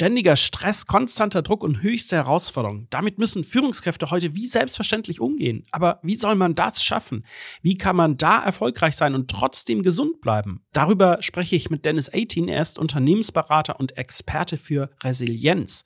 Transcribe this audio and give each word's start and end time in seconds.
Ständiger 0.00 0.36
Stress, 0.36 0.86
konstanter 0.86 1.42
Druck 1.42 1.64
und 1.64 1.82
höchste 1.82 2.14
Herausforderungen. 2.14 2.86
Damit 2.88 3.18
müssen 3.18 3.42
Führungskräfte 3.42 4.12
heute 4.12 4.36
wie 4.36 4.46
selbstverständlich 4.46 5.20
umgehen. 5.20 5.66
Aber 5.72 5.98
wie 6.04 6.14
soll 6.14 6.36
man 6.36 6.54
das 6.54 6.84
schaffen? 6.84 7.26
Wie 7.62 7.76
kann 7.76 7.96
man 7.96 8.16
da 8.16 8.40
erfolgreich 8.40 8.94
sein 8.94 9.16
und 9.16 9.28
trotzdem 9.28 9.82
gesund 9.82 10.20
bleiben? 10.20 10.62
Darüber 10.72 11.18
spreche 11.20 11.56
ich 11.56 11.68
mit 11.68 11.84
Dennis 11.84 12.14
18. 12.14 12.46
Er 12.46 12.62
ist 12.62 12.78
Unternehmensberater 12.78 13.80
und 13.80 13.98
Experte 13.98 14.56
für 14.56 14.88
Resilienz. 15.02 15.82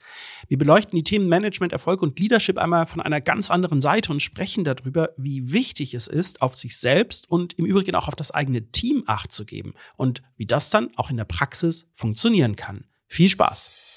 Wir 0.47 0.59
beleuchten 0.59 0.95
die 0.95 1.03
Themen 1.03 1.27
Management, 1.27 1.73
Erfolg 1.73 2.03
und 2.03 2.19
Leadership 2.19 2.59
einmal 2.59 2.85
von 2.85 3.01
einer 3.01 3.19
ganz 3.19 3.49
anderen 3.49 3.81
Seite 3.81 4.11
und 4.11 4.21
sprechen 4.21 4.63
darüber, 4.63 5.09
wie 5.17 5.51
wichtig 5.51 5.95
es 5.95 6.05
ist, 6.05 6.43
auf 6.43 6.55
sich 6.55 6.77
selbst 6.77 7.27
und 7.31 7.53
im 7.53 7.65
Übrigen 7.65 7.95
auch 7.95 8.07
auf 8.07 8.15
das 8.15 8.29
eigene 8.29 8.69
Team 8.69 9.05
Acht 9.07 9.31
zu 9.31 9.43
geben 9.43 9.73
und 9.95 10.21
wie 10.37 10.45
das 10.45 10.69
dann 10.69 10.91
auch 10.97 11.09
in 11.09 11.17
der 11.17 11.25
Praxis 11.25 11.87
funktionieren 11.95 12.55
kann. 12.55 12.85
Viel 13.07 13.29
Spaß! 13.29 13.92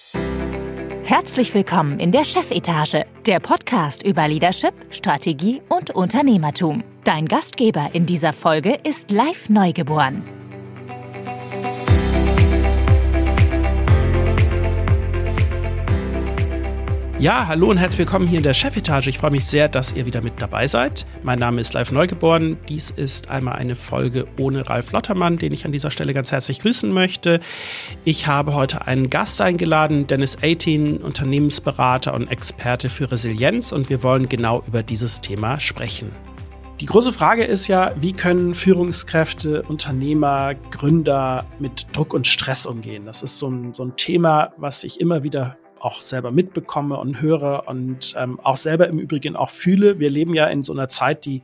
Herzlich 1.03 1.55
willkommen 1.55 2.01
in 2.01 2.13
der 2.13 2.25
Chefetage, 2.25 3.05
der 3.27 3.41
Podcast 3.41 4.03
über 4.03 4.29
Leadership, 4.29 4.75
Strategie 4.91 5.63
und 5.69 5.91
Unternehmertum. 5.91 6.83
Dein 7.05 7.27
Gastgeber 7.27 7.91
in 7.93 8.07
dieser 8.07 8.33
Folge 8.33 8.79
ist 8.85 9.11
live 9.11 9.49
neugeboren. 9.49 10.36
Ja, 17.19 17.47
hallo 17.47 17.71
und 17.71 17.79
herzlich 17.79 18.01
willkommen 18.01 18.29
hier 18.29 18.37
in 18.37 18.45
der 18.45 18.53
Chefetage. 18.53 19.09
Ich 19.09 19.17
freue 19.17 19.31
mich 19.31 19.47
sehr, 19.47 19.71
dass 19.71 19.95
ihr 19.95 20.05
wieder 20.05 20.21
mit 20.21 20.35
dabei 20.43 20.67
seid. 20.67 21.07
Mein 21.23 21.39
Name 21.39 21.63
ist 21.63 21.73
Live 21.73 21.91
Neugeboren. 21.91 22.59
Dies 22.69 22.91
ist 22.91 23.31
einmal 23.31 23.55
eine 23.55 23.75
Folge 23.75 24.27
ohne 24.39 24.69
Ralf 24.69 24.93
Lottermann, 24.93 25.39
den 25.39 25.51
ich 25.55 25.65
an 25.65 25.73
dieser 25.73 25.91
Stelle 25.91 26.13
ganz 26.13 26.31
herzlich 26.31 26.61
grüßen 26.61 26.93
möchte. 26.93 27.41
Ich 28.05 28.27
habe 28.27 28.53
heute 28.53 28.87
einen 28.87 29.09
Gast 29.09 29.41
eingeladen, 29.41 30.07
Dennis 30.07 30.37
18, 30.43 30.99
Unternehmensberater 30.99 32.13
und 32.13 32.29
Experte 32.29 32.91
für 32.91 33.11
Resilienz 33.11 33.73
und 33.73 33.89
wir 33.89 34.03
wollen 34.03 34.29
genau 34.29 34.63
über 34.69 34.83
dieses 34.83 35.23
Thema 35.23 35.59
sprechen. 35.59 36.11
Die 36.81 36.87
große 36.87 37.15
Frage 37.15 37.45
ist 37.45 37.67
ja, 37.67 37.95
wie 37.97 38.13
können 38.13 38.55
Führungskräfte, 38.55 39.63
Unternehmer, 39.63 40.55
Gründer 40.71 41.47
mit 41.59 41.87
Druck 41.97 42.13
und 42.13 42.27
Stress 42.27 42.67
umgehen? 42.67 43.07
Das 43.07 43.23
ist 43.23 43.39
so 43.39 43.49
ein, 43.49 43.73
so 43.73 43.85
ein 43.85 43.97
Thema, 43.97 44.53
was 44.59 44.85
ich 44.85 45.01
immer 45.01 45.23
wieder 45.23 45.57
auch 45.81 46.01
selber 46.01 46.31
mitbekomme 46.31 46.97
und 46.97 47.21
höre 47.21 47.65
und 47.67 48.15
ähm, 48.17 48.41
auch 48.43 48.57
selber 48.57 48.89
im 48.89 48.99
Übrigen 48.99 49.37
auch 49.37 49.51
fühle. 49.51 49.99
Wir 49.99 50.11
leben 50.11 50.35
ja 50.35 50.47
in 50.47 50.63
so 50.63 50.73
einer 50.73 50.89
Zeit, 50.89 51.25
die 51.25 51.43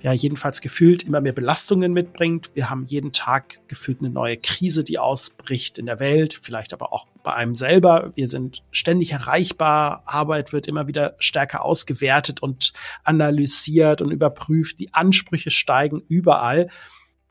ja 0.00 0.12
jedenfalls 0.12 0.60
gefühlt 0.60 1.02
immer 1.02 1.20
mehr 1.20 1.32
Belastungen 1.32 1.92
mitbringt. 1.92 2.50
Wir 2.54 2.70
haben 2.70 2.86
jeden 2.86 3.12
Tag 3.12 3.58
gefühlt 3.68 4.00
eine 4.00 4.10
neue 4.10 4.36
Krise, 4.36 4.84
die 4.84 4.98
ausbricht 4.98 5.78
in 5.78 5.86
der 5.86 6.00
Welt, 6.00 6.34
vielleicht 6.34 6.72
aber 6.72 6.92
auch 6.92 7.06
bei 7.22 7.34
einem 7.34 7.54
selber. 7.54 8.12
Wir 8.14 8.28
sind 8.28 8.62
ständig 8.70 9.12
erreichbar, 9.12 10.02
Arbeit 10.06 10.52
wird 10.52 10.68
immer 10.68 10.86
wieder 10.86 11.16
stärker 11.18 11.64
ausgewertet 11.64 12.40
und 12.42 12.72
analysiert 13.04 14.00
und 14.00 14.10
überprüft, 14.10 14.78
die 14.78 14.94
Ansprüche 14.94 15.50
steigen 15.50 16.02
überall. 16.08 16.68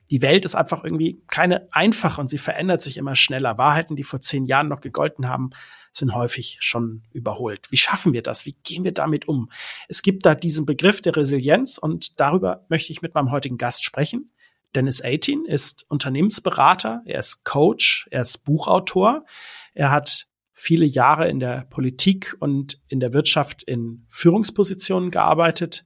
Die 0.10 0.22
Welt 0.22 0.46
ist 0.46 0.56
einfach 0.56 0.84
irgendwie 0.84 1.22
keine 1.28 1.68
einfache 1.72 2.22
und 2.22 2.30
sie 2.30 2.38
verändert 2.38 2.82
sich 2.82 2.98
immer 2.98 3.16
schneller. 3.16 3.58
Wahrheiten, 3.58 3.96
die 3.96 4.04
vor 4.04 4.22
zehn 4.22 4.46
Jahren 4.46 4.70
noch 4.70 4.80
gegolten 4.80 5.28
haben, 5.28 5.50
sind 5.92 6.14
häufig 6.14 6.58
schon 6.62 7.04
überholt. 7.12 7.72
Wie 7.72 7.78
schaffen 7.78 8.14
wir 8.14 8.24
das? 8.24 8.46
Wie 8.46 8.56
gehen 8.64 8.86
wir 8.86 8.94
damit 8.94 9.28
um? 9.28 9.50
Es 9.90 10.02
gibt 10.02 10.26
da 10.26 10.36
diesen 10.36 10.66
Begriff 10.66 11.02
der 11.02 11.16
Resilienz 11.16 11.78
und 11.78 12.20
darüber 12.20 12.66
möchte 12.70 12.92
ich 12.92 13.02
mit 13.02 13.16
meinem 13.16 13.32
heutigen 13.32 13.58
Gast 13.58 13.84
sprechen. 13.84 14.32
Dennis 14.76 15.04
18 15.04 15.46
ist 15.46 15.86
Unternehmensberater, 15.90 17.02
er 17.06 17.20
ist 17.20 17.44
Coach, 17.44 18.08
er 18.12 18.22
ist 18.22 18.44
Buchautor, 18.44 19.26
er 19.74 19.92
hat 19.92 20.28
viele 20.54 20.86
Jahre 20.86 21.28
in 21.30 21.40
der 21.40 21.66
Politik 21.70 22.36
und 22.40 22.80
in 22.88 23.00
der 23.00 23.14
Wirtschaft 23.14 23.64
in 23.64 24.06
Führungspositionen 24.10 25.12
gearbeitet 25.12 25.86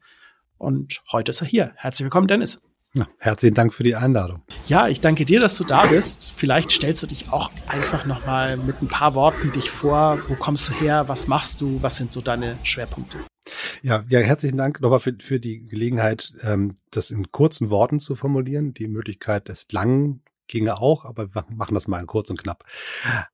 und 0.57 1.01
heute 1.11 1.31
ist 1.31 1.41
er 1.41 1.47
hier. 1.47 1.73
Herzlich 1.75 2.05
willkommen, 2.05 2.27
Dennis. 2.27 2.61
Ja, 2.93 3.07
herzlichen 3.19 3.53
Dank 3.53 3.73
für 3.73 3.83
die 3.83 3.95
Einladung. 3.95 4.43
Ja, 4.67 4.89
ich 4.89 4.99
danke 4.99 5.23
dir, 5.23 5.39
dass 5.39 5.57
du 5.57 5.63
da 5.63 5.85
bist. 5.85 6.33
Vielleicht 6.35 6.71
stellst 6.71 7.01
du 7.01 7.07
dich 7.07 7.31
auch 7.31 7.49
einfach 7.67 8.05
noch 8.05 8.25
mal 8.25 8.57
mit 8.57 8.81
ein 8.81 8.89
paar 8.89 9.15
Worten 9.15 9.53
dich 9.53 9.71
vor. 9.71 10.19
Wo 10.27 10.35
kommst 10.35 10.67
du 10.67 10.73
her? 10.73 11.07
Was 11.07 11.27
machst 11.27 11.61
du? 11.61 11.81
Was 11.81 11.95
sind 11.95 12.11
so 12.11 12.19
deine 12.19 12.57
Schwerpunkte? 12.63 13.17
Ja, 13.81 14.03
ja, 14.09 14.19
herzlichen 14.19 14.57
Dank 14.57 14.81
nochmal 14.81 14.99
für, 14.99 15.15
für 15.21 15.39
die 15.39 15.65
Gelegenheit, 15.65 16.33
ähm, 16.43 16.75
das 16.91 17.11
in 17.11 17.31
kurzen 17.31 17.69
Worten 17.69 17.99
zu 18.01 18.17
formulieren. 18.17 18.73
Die 18.73 18.89
Möglichkeit 18.89 19.47
des 19.47 19.71
langen 19.71 20.23
ginge 20.47 20.81
auch, 20.81 21.05
aber 21.05 21.33
wir 21.33 21.45
machen 21.49 21.75
das 21.75 21.87
mal 21.87 22.05
kurz 22.05 22.29
und 22.29 22.43
knapp. 22.43 22.65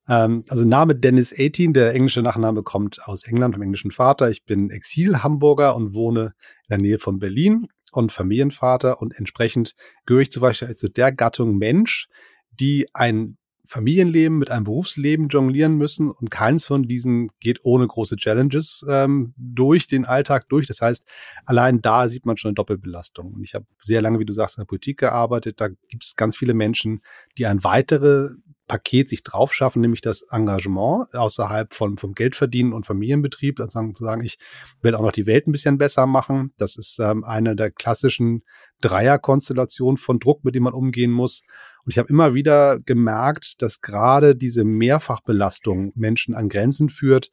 Ähm, 0.08 0.44
also 0.48 0.64
Name 0.64 0.94
Dennis 0.94 1.34
18, 1.36 1.72
der 1.72 1.94
englische 1.94 2.22
Nachname 2.22 2.62
kommt 2.62 3.04
aus 3.04 3.24
England 3.24 3.56
vom 3.56 3.62
englischen 3.62 3.90
Vater. 3.90 4.30
Ich 4.30 4.44
bin 4.44 4.70
Exil-Hamburger 4.70 5.74
und 5.74 5.94
wohne 5.94 6.32
in 6.68 6.68
der 6.70 6.78
Nähe 6.78 6.98
von 7.00 7.18
Berlin 7.18 7.66
und 7.92 8.12
Familienvater 8.12 9.00
und 9.00 9.16
entsprechend 9.16 9.74
gehöre 10.06 10.22
ich 10.22 10.32
zum 10.32 10.42
Beispiel 10.42 10.74
zu 10.76 10.88
der 10.88 11.12
Gattung 11.12 11.56
Mensch, 11.58 12.08
die 12.50 12.88
ein 12.94 13.38
Familienleben 13.68 14.38
mit 14.38 14.50
einem 14.50 14.64
Berufsleben 14.64 15.28
jonglieren 15.28 15.76
müssen 15.76 16.10
und 16.10 16.30
keins 16.30 16.64
von 16.64 16.84
diesen 16.84 17.28
geht 17.38 17.60
ohne 17.64 17.86
große 17.86 18.16
Challenges 18.16 18.84
ähm, 18.88 19.34
durch 19.36 19.86
den 19.86 20.06
Alltag 20.06 20.48
durch. 20.48 20.66
Das 20.66 20.80
heißt, 20.80 21.06
allein 21.44 21.82
da 21.82 22.08
sieht 22.08 22.24
man 22.24 22.38
schon 22.38 22.48
eine 22.48 22.54
Doppelbelastung. 22.54 23.34
Und 23.34 23.42
ich 23.42 23.54
habe 23.54 23.66
sehr 23.82 24.00
lange, 24.00 24.20
wie 24.20 24.24
du 24.24 24.32
sagst, 24.32 24.56
in 24.56 24.62
der 24.62 24.68
Politik 24.68 24.98
gearbeitet. 24.98 25.60
Da 25.60 25.68
gibt 25.68 26.02
es 26.02 26.16
ganz 26.16 26.34
viele 26.34 26.54
Menschen, 26.54 27.02
die 27.36 27.44
ein 27.44 27.62
weitere 27.62 28.30
Paket 28.68 29.08
sich 29.08 29.24
drauf 29.24 29.52
schaffen, 29.52 29.80
nämlich 29.80 30.02
das 30.02 30.22
Engagement 30.30 31.14
außerhalb 31.14 31.74
von, 31.74 31.98
vom 31.98 32.14
Geldverdienen 32.14 32.72
und 32.72 32.86
Familienbetrieb, 32.86 33.58
also 33.58 33.90
zu 33.92 34.04
sagen, 34.04 34.22
ich 34.22 34.38
will 34.82 34.94
auch 34.94 35.02
noch 35.02 35.12
die 35.12 35.26
Welt 35.26 35.48
ein 35.48 35.52
bisschen 35.52 35.78
besser 35.78 36.06
machen. 36.06 36.52
Das 36.58 36.76
ist 36.76 36.98
ähm, 37.00 37.24
eine 37.24 37.56
der 37.56 37.70
klassischen 37.70 38.44
Dreierkonstellationen 38.80 39.96
von 39.96 40.20
Druck, 40.20 40.44
mit 40.44 40.54
dem 40.54 40.64
man 40.64 40.74
umgehen 40.74 41.10
muss. 41.10 41.42
Und 41.84 41.92
ich 41.92 41.98
habe 41.98 42.10
immer 42.10 42.34
wieder 42.34 42.78
gemerkt, 42.84 43.62
dass 43.62 43.80
gerade 43.80 44.36
diese 44.36 44.64
Mehrfachbelastung 44.64 45.92
Menschen 45.96 46.34
an 46.34 46.48
Grenzen 46.48 46.90
führt, 46.90 47.30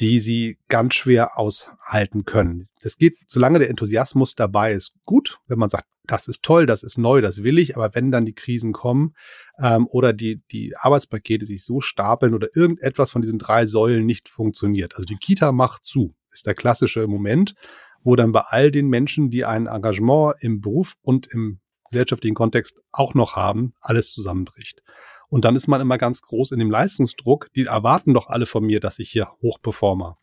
die 0.00 0.18
sie 0.18 0.58
ganz 0.68 0.94
schwer 0.94 1.38
aushalten 1.38 2.24
können. 2.24 2.66
Das 2.82 2.96
geht, 2.96 3.16
solange 3.28 3.58
der 3.58 3.70
Enthusiasmus 3.70 4.34
dabei 4.34 4.72
ist, 4.72 4.94
gut. 5.04 5.38
Wenn 5.46 5.58
man 5.58 5.68
sagt, 5.68 5.86
das 6.06 6.28
ist 6.28 6.42
toll, 6.42 6.66
das 6.66 6.82
ist 6.82 6.98
neu, 6.98 7.20
das 7.20 7.42
will 7.42 7.58
ich, 7.58 7.76
aber 7.76 7.94
wenn 7.94 8.10
dann 8.10 8.26
die 8.26 8.34
Krisen 8.34 8.72
kommen 8.72 9.14
ähm, 9.58 9.86
oder 9.90 10.12
die, 10.12 10.42
die 10.52 10.76
Arbeitspakete 10.76 11.46
sich 11.46 11.64
so 11.64 11.80
stapeln 11.80 12.34
oder 12.34 12.48
irgendetwas 12.54 13.10
von 13.10 13.22
diesen 13.22 13.38
drei 13.38 13.66
Säulen 13.66 14.04
nicht 14.04 14.28
funktioniert. 14.28 14.94
Also 14.94 15.04
die 15.04 15.16
Kita 15.16 15.52
macht 15.52 15.84
zu, 15.84 16.14
ist 16.30 16.46
der 16.46 16.54
klassische 16.54 17.06
Moment, 17.06 17.54
wo 18.02 18.16
dann 18.16 18.32
bei 18.32 18.42
all 18.42 18.70
den 18.70 18.88
Menschen, 18.88 19.30
die 19.30 19.44
ein 19.44 19.66
Engagement 19.66 20.34
im 20.40 20.60
Beruf 20.60 20.94
und 21.00 21.26
im 21.32 21.60
gesellschaftlichen 21.90 22.34
Kontext 22.34 22.82
auch 22.92 23.14
noch 23.14 23.34
haben, 23.36 23.72
alles 23.80 24.10
zusammenbricht. 24.10 24.82
Und 25.28 25.44
dann 25.44 25.56
ist 25.56 25.68
man 25.68 25.80
immer 25.80 25.96
ganz 25.96 26.20
groß 26.20 26.52
in 26.52 26.58
dem 26.58 26.70
Leistungsdruck. 26.70 27.48
Die 27.54 27.64
erwarten 27.64 28.12
doch 28.12 28.28
alle 28.28 28.46
von 28.46 28.64
mir, 28.64 28.80
dass 28.80 28.98
ich 28.98 29.10
hier 29.10 29.28
hochperformer. 29.42 30.18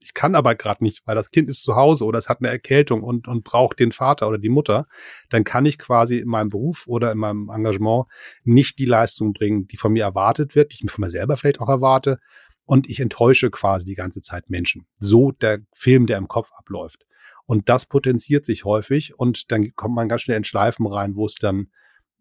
Ich 0.00 0.14
kann 0.14 0.34
aber 0.34 0.54
gerade 0.54 0.82
nicht, 0.82 1.06
weil 1.06 1.14
das 1.14 1.30
Kind 1.30 1.48
ist 1.48 1.62
zu 1.62 1.76
Hause 1.76 2.04
oder 2.04 2.18
es 2.18 2.28
hat 2.28 2.38
eine 2.40 2.48
Erkältung 2.48 3.02
und, 3.02 3.28
und 3.28 3.44
braucht 3.44 3.78
den 3.78 3.92
Vater 3.92 4.28
oder 4.28 4.38
die 4.38 4.48
Mutter. 4.48 4.86
Dann 5.30 5.44
kann 5.44 5.66
ich 5.66 5.78
quasi 5.78 6.18
in 6.18 6.28
meinem 6.28 6.48
Beruf 6.48 6.86
oder 6.86 7.12
in 7.12 7.18
meinem 7.18 7.48
Engagement 7.48 8.06
nicht 8.44 8.78
die 8.78 8.86
Leistung 8.86 9.32
bringen, 9.32 9.66
die 9.66 9.76
von 9.76 9.92
mir 9.92 10.04
erwartet 10.04 10.54
wird, 10.54 10.72
die 10.72 10.76
ich 10.76 10.84
mir 10.84 10.90
von 10.90 11.02
mir 11.02 11.10
selber 11.10 11.36
vielleicht 11.36 11.60
auch 11.60 11.68
erwarte. 11.68 12.18
Und 12.64 12.88
ich 12.90 13.00
enttäusche 13.00 13.50
quasi 13.50 13.86
die 13.86 13.94
ganze 13.94 14.20
Zeit 14.20 14.50
Menschen. 14.50 14.86
So 14.96 15.32
der 15.32 15.60
Film, 15.72 16.06
der 16.06 16.18
im 16.18 16.28
Kopf 16.28 16.50
abläuft. 16.52 17.06
Und 17.46 17.70
das 17.70 17.86
potenziert 17.86 18.44
sich 18.44 18.66
häufig 18.66 19.18
und 19.18 19.50
dann 19.50 19.74
kommt 19.74 19.94
man 19.94 20.06
ganz 20.06 20.22
schnell 20.22 20.36
in 20.36 20.44
Schleifen 20.44 20.86
rein, 20.86 21.16
wo 21.16 21.24
es 21.24 21.36
dann 21.36 21.68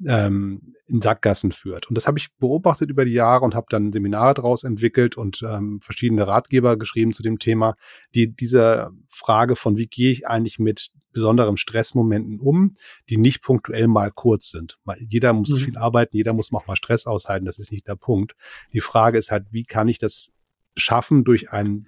ähm, 0.06 0.74
in 0.88 1.02
Sackgassen 1.02 1.52
führt. 1.52 1.88
Und 1.88 1.96
das 1.96 2.08
habe 2.08 2.18
ich 2.18 2.30
beobachtet 2.38 2.90
über 2.90 3.06
die 3.06 3.14
Jahre 3.14 3.44
und 3.44 3.56
habe 3.56 3.68
dann 3.70 3.92
Seminare 3.92 4.34
daraus 4.36 4.64
entwickelt 4.64 5.18
und 5.18 5.44
ähm, 5.44 5.80
verschiedene 5.82 6.28
Ratgeber 6.28 6.78
geschrieben 6.78 7.14
zu 7.14 7.24
dem 7.24 7.40
Thema, 7.40 7.76
die 8.14 8.34
diese 8.34 8.92
Frage 9.08 9.56
von, 9.56 9.78
wie 9.78 9.88
gehe 9.88 10.12
ich 10.12 10.28
eigentlich 10.28 10.60
mit 10.60 10.92
besonderen 11.14 11.58
Stressmomenten 11.58 12.40
um, 12.40 12.76
die 13.10 13.18
nicht 13.18 13.42
punktuell 13.42 13.88
mal 13.88 14.12
kurz 14.12 14.52
sind. 14.52 14.78
Jeder 15.00 15.34
muss 15.34 15.50
mhm. 15.50 15.60
viel 15.60 15.78
arbeiten, 15.78 16.16
jeder 16.16 16.34
muss 16.34 16.54
auch 16.54 16.68
mal 16.68 16.76
Stress 16.76 17.08
aushalten, 17.08 17.46
das 17.46 17.58
ist 17.58 17.72
nicht 17.72 17.88
der 17.88 17.96
Punkt. 17.96 18.36
Die 18.72 18.82
Frage 18.82 19.18
ist 19.18 19.32
halt, 19.32 19.48
wie 19.50 19.64
kann 19.64 19.88
ich 19.88 19.98
das 19.98 20.32
schaffen, 20.76 21.24
durch 21.24 21.52
ein 21.52 21.88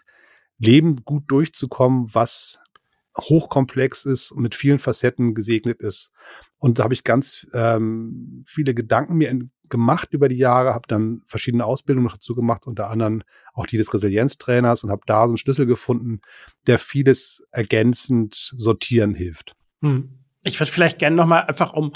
Leben 0.58 1.04
gut 1.06 1.26
durchzukommen, 1.28 2.08
was 2.12 2.60
hochkomplex 3.22 4.06
ist 4.06 4.32
und 4.32 4.44
mit 4.44 4.56
vielen 4.56 4.80
Facetten 4.80 5.34
gesegnet 5.34 5.82
ist. 5.82 6.12
Und 6.58 6.80
da 6.80 6.84
habe 6.84 6.94
ich 6.94 7.04
ganz 7.04 7.48
ähm, 7.54 8.44
viele 8.46 8.74
Gedanken 8.74 9.16
mir 9.16 9.30
gemacht 9.70 10.10
über 10.12 10.30
die 10.30 10.38
Jahre, 10.38 10.74
habe 10.74 10.88
dann 10.88 11.22
verschiedene 11.26 11.66
Ausbildungen 11.66 12.10
dazu 12.10 12.36
gemacht, 12.36 12.68
unter 12.68 12.90
anderem 12.90 13.24
auch 13.54 13.68
die 13.68 13.78
des 13.78 13.94
Resilienztrainers 13.94 14.84
und 14.84 14.92
habe 14.92 15.04
da 15.06 15.24
so 15.24 15.30
einen 15.30 15.38
Schlüssel 15.38 15.66
gefunden, 15.66 16.22
der 16.68 16.80
vieles 16.80 17.48
ergänzend 17.52 18.36
sortieren 18.36 19.14
hilft. 19.14 19.56
Hm. 19.82 20.16
Ich 20.44 20.60
würde 20.60 20.72
vielleicht 20.72 21.00
gerne 21.00 21.16
nochmal 21.16 21.44
einfach 21.44 21.74
um 21.74 21.92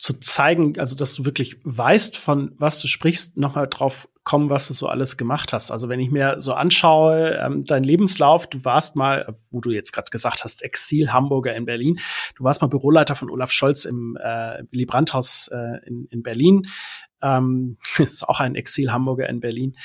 zu 0.00 0.18
zeigen, 0.18 0.78
also 0.78 0.96
dass 0.96 1.14
du 1.14 1.24
wirklich 1.24 1.58
weißt, 1.64 2.16
von 2.16 2.52
was 2.56 2.80
du 2.80 2.88
sprichst, 2.88 3.36
nochmal 3.36 3.68
drauf 3.68 4.08
kommen, 4.24 4.48
was 4.48 4.68
du 4.68 4.74
so 4.74 4.86
alles 4.86 5.16
gemacht 5.16 5.52
hast. 5.52 5.70
Also 5.70 5.88
wenn 5.88 6.00
ich 6.00 6.10
mir 6.10 6.40
so 6.40 6.54
anschaue, 6.54 7.38
ähm, 7.42 7.64
dein 7.64 7.84
Lebenslauf, 7.84 8.46
du 8.46 8.64
warst 8.64 8.96
mal, 8.96 9.36
wo 9.50 9.60
du 9.60 9.70
jetzt 9.70 9.92
gerade 9.92 10.10
gesagt 10.10 10.44
hast, 10.44 10.62
Exil 10.62 11.12
Hamburger 11.12 11.54
in 11.54 11.66
Berlin, 11.66 11.98
du 12.36 12.44
warst 12.44 12.62
mal 12.62 12.68
Büroleiter 12.68 13.14
von 13.14 13.30
Olaf 13.30 13.52
Scholz 13.52 13.84
im 13.84 14.16
äh, 14.16 14.62
Willy 14.70 14.86
Brandt-Haus 14.86 15.48
äh, 15.52 15.86
in, 15.86 16.06
in 16.06 16.22
Berlin. 16.22 16.66
Ähm, 17.22 17.76
ist 17.98 18.28
auch 18.28 18.40
ein 18.40 18.54
Exil 18.54 18.92
Hamburger 18.92 19.28
in 19.28 19.40
Berlin. 19.40 19.76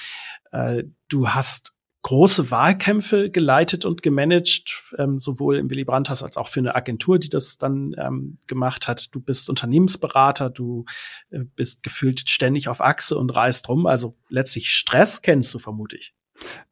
Äh, 0.51 0.83
du 1.09 1.29
hast 1.29 1.74
große 2.05 2.51
Wahlkämpfe 2.51 3.31
geleitet 3.31 3.83
und 3.83 4.03
gemanagt, 4.03 4.93
ähm, 4.99 5.17
sowohl 5.17 5.57
im 5.57 5.71
Willy 5.71 5.85
Brandt 5.85 6.11
als 6.11 6.37
auch 6.37 6.47
für 6.47 6.59
eine 6.59 6.75
Agentur, 6.75 7.17
die 7.17 7.29
das 7.29 7.57
dann 7.57 7.95
ähm, 7.97 8.37
gemacht 8.45 8.87
hat. 8.87 9.07
Du 9.15 9.19
bist 9.19 9.49
Unternehmensberater, 9.49 10.51
du 10.51 10.85
äh, 11.31 11.39
bist 11.55 11.81
gefühlt 11.81 12.29
ständig 12.29 12.69
auf 12.69 12.79
Achse 12.79 13.17
und 13.17 13.31
reist 13.31 13.67
rum. 13.69 13.87
Also 13.87 14.15
letztlich 14.29 14.69
Stress 14.69 15.23
kennst 15.23 15.51
du 15.55 15.57
vermutlich. 15.57 16.13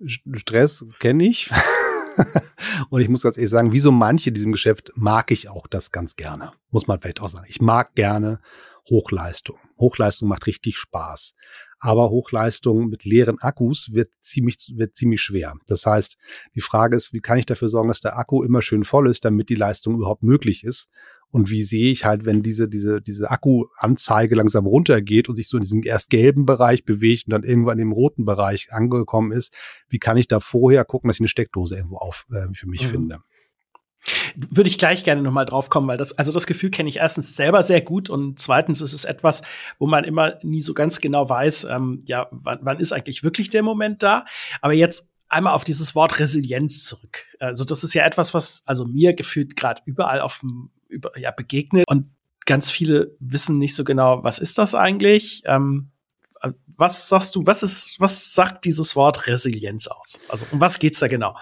Stress 0.05 0.85
kenne 0.99 1.25
ich. 1.25 1.49
und 2.91 3.01
ich 3.01 3.09
muss 3.09 3.23
ganz 3.23 3.35
ehrlich 3.35 3.49
sagen, 3.49 3.71
wie 3.71 3.79
so 3.79 3.91
manche 3.91 4.29
in 4.29 4.35
diesem 4.35 4.51
Geschäft 4.51 4.91
mag 4.93 5.31
ich 5.31 5.49
auch 5.49 5.65
das 5.65 5.91
ganz 5.91 6.15
gerne. 6.15 6.51
Muss 6.69 6.85
man 6.85 7.01
vielleicht 7.01 7.21
auch 7.21 7.29
sagen. 7.29 7.47
Ich 7.49 7.59
mag 7.59 7.95
gerne 7.95 8.39
Hochleistung. 8.87 9.57
Hochleistung 9.79 10.29
macht 10.29 10.45
richtig 10.45 10.77
Spaß 10.77 11.33
aber 11.83 12.09
Hochleistung 12.09 12.87
mit 12.87 13.03
leeren 13.03 13.39
Akkus 13.41 13.89
wird 13.91 14.09
ziemlich, 14.21 14.73
wird 14.77 14.95
ziemlich 14.95 15.21
schwer. 15.21 15.55
Das 15.67 15.85
heißt, 15.85 16.17
die 16.55 16.61
Frage 16.61 16.95
ist, 16.95 17.11
wie 17.11 17.19
kann 17.19 17.37
ich 17.37 17.45
dafür 17.45 17.67
sorgen, 17.67 17.89
dass 17.89 17.99
der 17.99 18.17
Akku 18.17 18.41
immer 18.41 18.61
schön 18.61 18.85
voll 18.85 19.09
ist, 19.09 19.25
damit 19.25 19.49
die 19.49 19.55
Leistung 19.55 19.95
überhaupt 19.95 20.23
möglich 20.23 20.63
ist? 20.63 20.87
Und 21.29 21.49
wie 21.49 21.63
sehe 21.63 21.91
ich 21.91 22.05
halt, 22.05 22.23
wenn 22.23 22.41
diese, 22.41 22.69
diese, 22.69 23.01
diese 23.01 23.31
Akkuanzeige 23.31 24.33
langsam 24.33 24.65
runtergeht 24.65 25.27
und 25.27 25.35
sich 25.35 25.49
so 25.49 25.57
in 25.57 25.63
diesem 25.63 25.83
erst 25.83 26.09
gelben 26.09 26.45
Bereich 26.45 26.85
bewegt 26.85 27.25
und 27.25 27.31
dann 27.31 27.43
irgendwann 27.43 27.79
im 27.79 27.91
roten 27.91 28.23
Bereich 28.23 28.71
angekommen 28.71 29.33
ist, 29.33 29.53
wie 29.89 29.99
kann 29.99 30.15
ich 30.15 30.29
da 30.29 30.39
vorher 30.39 30.85
gucken, 30.85 31.09
dass 31.09 31.17
ich 31.17 31.21
eine 31.21 31.27
Steckdose 31.27 31.75
irgendwo 31.75 31.97
auf 31.97 32.25
äh, 32.31 32.47
für 32.53 32.69
mich 32.69 32.87
mhm. 32.87 32.91
finde? 32.91 33.19
Würde 34.35 34.69
ich 34.69 34.77
gleich 34.77 35.03
gerne 35.03 35.21
nochmal 35.21 35.45
drauf 35.45 35.69
kommen, 35.69 35.87
weil 35.87 35.97
das, 35.97 36.17
also 36.17 36.31
das 36.31 36.47
Gefühl 36.47 36.71
kenne 36.71 36.89
ich 36.89 36.97
erstens 36.97 37.35
selber 37.35 37.63
sehr 37.63 37.81
gut 37.81 38.09
und 38.09 38.39
zweitens 38.39 38.81
ist 38.81 38.93
es 38.93 39.05
etwas, 39.05 39.41
wo 39.79 39.87
man 39.87 40.03
immer 40.03 40.39
nie 40.43 40.61
so 40.61 40.73
ganz 40.73 40.99
genau 40.99 41.29
weiß, 41.29 41.65
ähm, 41.65 42.01
ja, 42.05 42.27
wann, 42.31 42.59
wann 42.61 42.79
ist 42.79 42.91
eigentlich 42.91 43.23
wirklich 43.23 43.49
der 43.49 43.63
Moment 43.63 44.03
da? 44.03 44.25
Aber 44.61 44.73
jetzt 44.73 45.07
einmal 45.29 45.53
auf 45.53 45.63
dieses 45.63 45.95
Wort 45.95 46.19
Resilienz 46.19 46.83
zurück. 46.83 47.25
Also 47.39 47.63
das 47.63 47.83
ist 47.83 47.93
ja 47.93 48.05
etwas, 48.05 48.33
was 48.33 48.63
also 48.65 48.85
mir 48.85 49.13
gefühlt 49.13 49.55
gerade 49.55 49.81
überall 49.85 50.21
auf 50.21 50.39
dem 50.39 50.69
über, 50.87 51.17
ja, 51.17 51.31
begegnet 51.31 51.85
und 51.87 52.11
ganz 52.45 52.71
viele 52.71 53.15
wissen 53.19 53.57
nicht 53.57 53.75
so 53.75 53.83
genau, 53.83 54.23
was 54.23 54.37
ist 54.39 54.57
das 54.57 54.75
eigentlich? 54.75 55.41
Ähm, 55.45 55.91
was 56.77 57.07
sagst 57.07 57.35
du, 57.35 57.45
was 57.45 57.63
ist, 57.63 57.95
was 57.99 58.33
sagt 58.33 58.65
dieses 58.65 58.95
Wort 58.95 59.27
Resilienz 59.27 59.87
aus? 59.87 60.19
Also 60.27 60.45
um 60.51 60.59
was 60.59 60.79
geht's 60.79 60.99
da 60.99 61.07
genau? 61.07 61.35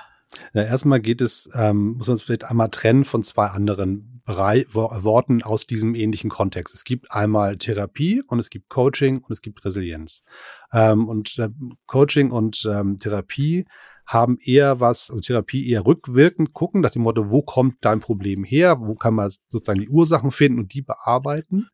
Ja, 0.53 0.63
erstmal 0.63 0.99
geht 0.99 1.21
es, 1.21 1.49
ähm, 1.55 1.95
muss 1.97 2.07
man 2.07 2.15
es 2.15 2.23
vielleicht 2.23 2.45
einmal 2.45 2.69
trennen 2.69 3.05
von 3.05 3.23
zwei 3.23 3.47
anderen 3.47 4.21
Bereich, 4.25 4.73
Worten 4.73 5.41
aus 5.41 5.65
diesem 5.65 5.95
ähnlichen 5.95 6.29
Kontext. 6.29 6.75
Es 6.75 6.83
gibt 6.83 7.11
einmal 7.11 7.57
Therapie 7.57 8.21
und 8.27 8.39
es 8.39 8.49
gibt 8.49 8.69
Coaching 8.69 9.17
und 9.17 9.31
es 9.31 9.41
gibt 9.41 9.65
Resilienz. 9.65 10.23
Ähm, 10.71 11.07
und 11.07 11.37
äh, 11.39 11.49
Coaching 11.87 12.31
und 12.31 12.67
ähm, 12.71 12.97
Therapie 12.97 13.65
haben 14.05 14.37
eher 14.43 14.79
was, 14.79 15.09
also 15.09 15.21
Therapie 15.21 15.69
eher 15.69 15.85
rückwirkend 15.85 16.53
gucken, 16.53 16.81
nach 16.81 16.91
dem 16.91 17.03
Motto, 17.03 17.29
wo 17.29 17.41
kommt 17.41 17.77
dein 17.81 17.99
Problem 17.99 18.43
her, 18.43 18.79
wo 18.79 18.95
kann 18.95 19.15
man 19.15 19.31
sozusagen 19.47 19.79
die 19.79 19.89
Ursachen 19.89 20.31
finden 20.31 20.59
und 20.59 20.73
die 20.73 20.81
bearbeiten. 20.81 21.69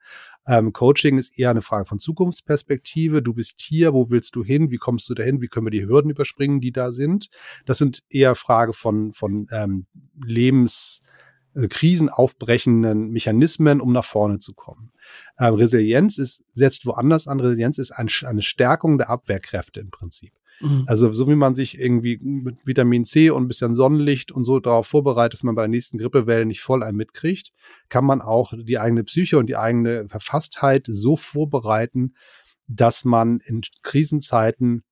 Ähm, 0.47 0.71
Coaching 0.71 1.17
ist 1.17 1.37
eher 1.37 1.49
eine 1.49 1.61
Frage 1.61 1.85
von 1.85 1.99
Zukunftsperspektive. 1.99 3.21
Du 3.21 3.33
bist 3.33 3.59
hier, 3.61 3.93
wo 3.93 4.09
willst 4.09 4.35
du 4.35 4.43
hin? 4.43 4.71
Wie 4.71 4.77
kommst 4.77 5.09
du 5.09 5.13
dahin? 5.13 5.41
Wie 5.41 5.47
können 5.47 5.65
wir 5.65 5.71
die 5.71 5.85
Hürden 5.85 6.09
überspringen, 6.09 6.61
die 6.61 6.71
da 6.71 6.91
sind? 6.91 7.29
Das 7.65 7.77
sind 7.77 8.03
eher 8.09 8.33
Frage 8.35 8.73
von, 8.73 9.13
von 9.13 9.47
ähm, 9.51 9.85
Lebens, 10.23 11.01
äh, 11.53 11.67
Krisen 11.67 12.09
aufbrechenden 12.09 13.09
Mechanismen, 13.09 13.81
um 13.81 13.91
nach 13.91 14.05
vorne 14.05 14.39
zu 14.39 14.53
kommen. 14.53 14.91
Ähm, 15.37 15.55
Resilienz 15.55 16.17
ist, 16.17 16.45
setzt 16.47 16.85
woanders 16.85 17.27
an. 17.27 17.39
Resilienz 17.39 17.77
ist 17.77 17.91
ein, 17.91 18.07
eine 18.25 18.41
Stärkung 18.41 18.97
der 18.97 19.09
Abwehrkräfte 19.09 19.81
im 19.81 19.91
Prinzip. 19.91 20.31
Mhm. 20.59 20.83
Also 20.87 21.11
so 21.13 21.27
wie 21.27 21.35
man 21.35 21.55
sich 21.55 21.79
irgendwie 21.79 22.19
mit 22.21 22.57
Vitamin 22.65 23.05
C 23.05 23.29
und 23.29 23.43
ein 23.43 23.47
bisschen 23.47 23.75
Sonnenlicht 23.75 24.31
und 24.31 24.45
so 24.45 24.59
darauf 24.59 24.87
vorbereitet, 24.87 25.33
dass 25.33 25.43
man 25.43 25.55
bei 25.55 25.63
der 25.63 25.69
nächsten 25.69 25.97
Grippewelle 25.97 26.45
nicht 26.45 26.61
voll 26.61 26.83
ein 26.83 26.95
mitkriegt, 26.95 27.51
kann 27.89 28.05
man 28.05 28.21
auch 28.21 28.53
die 28.55 28.79
eigene 28.79 29.03
Psyche 29.03 29.37
und 29.37 29.47
die 29.47 29.57
eigene 29.57 30.07
Verfasstheit 30.09 30.85
so 30.87 31.15
vorbereiten, 31.15 32.15
dass 32.67 33.05
man 33.05 33.39
in 33.45 33.61
Krisenzeiten 33.81 34.83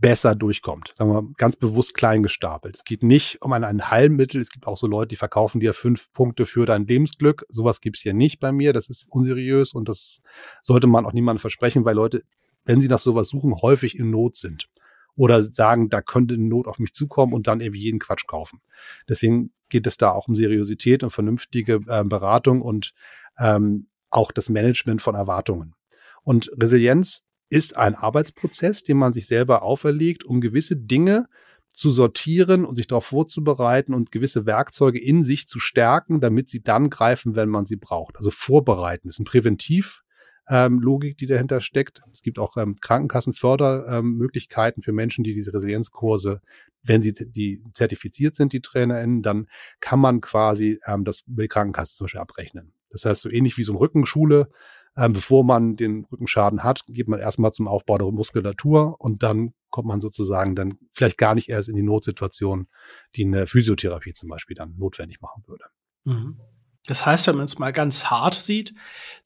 besser 0.00 0.34
durchkommt. 0.34 0.94
Sagen 0.96 1.10
wir 1.10 1.22
mal, 1.22 1.32
ganz 1.36 1.56
bewusst 1.56 1.94
klein 1.94 2.22
gestapelt. 2.22 2.74
Es 2.74 2.84
geht 2.84 3.02
nicht 3.02 3.42
um 3.42 3.52
ein, 3.52 3.64
ein 3.64 3.90
Heilmittel. 3.90 4.40
Es 4.40 4.50
gibt 4.50 4.66
auch 4.66 4.76
so 4.76 4.86
Leute, 4.86 5.08
die 5.08 5.16
verkaufen 5.16 5.60
dir 5.60 5.74
fünf 5.74 6.10
Punkte 6.12 6.46
für 6.46 6.64
dein 6.64 6.86
Lebensglück. 6.86 7.44
Sowas 7.48 7.80
gibt's 7.80 8.00
hier 8.00 8.14
nicht 8.14 8.40
bei 8.40 8.50
mir. 8.50 8.72
Das 8.72 8.88
ist 8.88 9.08
unseriös 9.10 9.74
und 9.74 9.88
das 9.88 10.20
sollte 10.62 10.86
man 10.86 11.04
auch 11.04 11.12
niemandem 11.12 11.40
versprechen, 11.40 11.84
weil 11.84 11.96
Leute 11.96 12.22
wenn 12.70 12.80
sie 12.80 12.88
nach 12.88 13.00
sowas 13.00 13.28
suchen, 13.28 13.60
häufig 13.62 13.98
in 13.98 14.10
Not 14.10 14.36
sind. 14.36 14.68
Oder 15.16 15.42
sagen, 15.42 15.88
da 15.88 16.00
könnte 16.00 16.34
eine 16.34 16.44
Not 16.44 16.68
auf 16.68 16.78
mich 16.78 16.92
zukommen 16.92 17.32
und 17.32 17.48
dann 17.48 17.60
irgendwie 17.60 17.80
jeden 17.80 17.98
Quatsch 17.98 18.28
kaufen. 18.28 18.60
Deswegen 19.08 19.52
geht 19.68 19.88
es 19.88 19.96
da 19.96 20.12
auch 20.12 20.28
um 20.28 20.36
Seriosität 20.36 21.02
und 21.02 21.10
vernünftige 21.10 21.80
äh, 21.88 22.04
Beratung 22.04 22.62
und 22.62 22.92
ähm, 23.38 23.88
auch 24.08 24.30
das 24.30 24.48
Management 24.48 25.02
von 25.02 25.16
Erwartungen. 25.16 25.74
Und 26.22 26.52
Resilienz 26.60 27.24
ist 27.48 27.76
ein 27.76 27.96
Arbeitsprozess, 27.96 28.84
den 28.84 28.98
man 28.98 29.12
sich 29.12 29.26
selber 29.26 29.62
auferlegt, 29.62 30.24
um 30.24 30.40
gewisse 30.40 30.76
Dinge 30.76 31.26
zu 31.66 31.90
sortieren 31.90 32.64
und 32.64 32.76
sich 32.76 32.86
darauf 32.86 33.06
vorzubereiten 33.06 33.94
und 33.94 34.12
gewisse 34.12 34.46
Werkzeuge 34.46 35.00
in 35.00 35.24
sich 35.24 35.48
zu 35.48 35.58
stärken, 35.58 36.20
damit 36.20 36.50
sie 36.50 36.62
dann 36.62 36.88
greifen, 36.88 37.34
wenn 37.34 37.48
man 37.48 37.66
sie 37.66 37.76
braucht. 37.76 38.16
Also 38.16 38.30
vorbereiten 38.30 39.08
das 39.08 39.16
ist 39.16 39.20
ein 39.20 39.24
Präventiv 39.24 40.02
ähm, 40.50 40.80
Logik, 40.80 41.16
die 41.16 41.26
dahinter 41.26 41.60
steckt. 41.60 42.02
Es 42.12 42.22
gibt 42.22 42.38
auch 42.38 42.56
ähm, 42.56 42.74
Krankenkassenfördermöglichkeiten 42.80 44.82
für 44.82 44.92
Menschen, 44.92 45.24
die 45.24 45.34
diese 45.34 45.54
Resilienzkurse, 45.54 46.40
wenn 46.82 47.02
sie 47.02 47.12
die 47.12 47.62
zertifiziert 47.72 48.36
sind, 48.36 48.52
die 48.52 48.60
TrainerInnen, 48.60 49.22
dann 49.22 49.46
kann 49.80 50.00
man 50.00 50.20
quasi 50.20 50.78
ähm, 50.86 51.04
das 51.04 51.22
über 51.26 51.44
die 51.44 51.48
zum 51.48 52.04
Beispiel 52.04 52.20
abrechnen. 52.20 52.72
Das 52.90 53.04
heißt, 53.04 53.22
so 53.22 53.30
ähnlich 53.30 53.56
wie 53.56 53.62
so 53.62 53.72
eine 53.72 53.80
Rückenschule, 53.80 54.50
ähm, 54.96 55.12
bevor 55.12 55.44
man 55.44 55.76
den 55.76 56.04
Rückenschaden 56.10 56.64
hat, 56.64 56.82
geht 56.88 57.06
man 57.06 57.20
erstmal 57.20 57.52
zum 57.52 57.68
Aufbau 57.68 57.98
der 57.98 58.10
Muskulatur 58.10 58.96
und 58.98 59.22
dann 59.22 59.54
kommt 59.68 59.86
man 59.86 60.00
sozusagen 60.00 60.56
dann 60.56 60.78
vielleicht 60.90 61.16
gar 61.16 61.36
nicht 61.36 61.48
erst 61.48 61.68
in 61.68 61.76
die 61.76 61.84
Notsituation, 61.84 62.66
die 63.14 63.24
eine 63.24 63.46
Physiotherapie 63.46 64.14
zum 64.14 64.28
Beispiel 64.28 64.56
dann 64.56 64.74
notwendig 64.76 65.20
machen 65.20 65.44
würde. 65.46 65.66
Mhm. 66.04 66.40
Das 66.86 67.06
heißt, 67.06 67.28
wenn 67.28 67.36
man 67.36 67.44
es 67.44 67.58
mal 67.58 67.72
ganz 67.72 68.06
hart 68.06 68.34
sieht, 68.34 68.74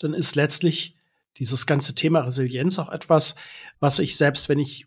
dann 0.00 0.12
ist 0.12 0.34
letztlich 0.34 0.96
dieses 1.38 1.66
ganze 1.66 1.94
Thema 1.94 2.20
Resilienz 2.20 2.78
auch 2.78 2.90
etwas, 2.90 3.34
was 3.80 3.98
ich 3.98 4.16
selbst, 4.16 4.48
wenn 4.48 4.58
ich 4.58 4.86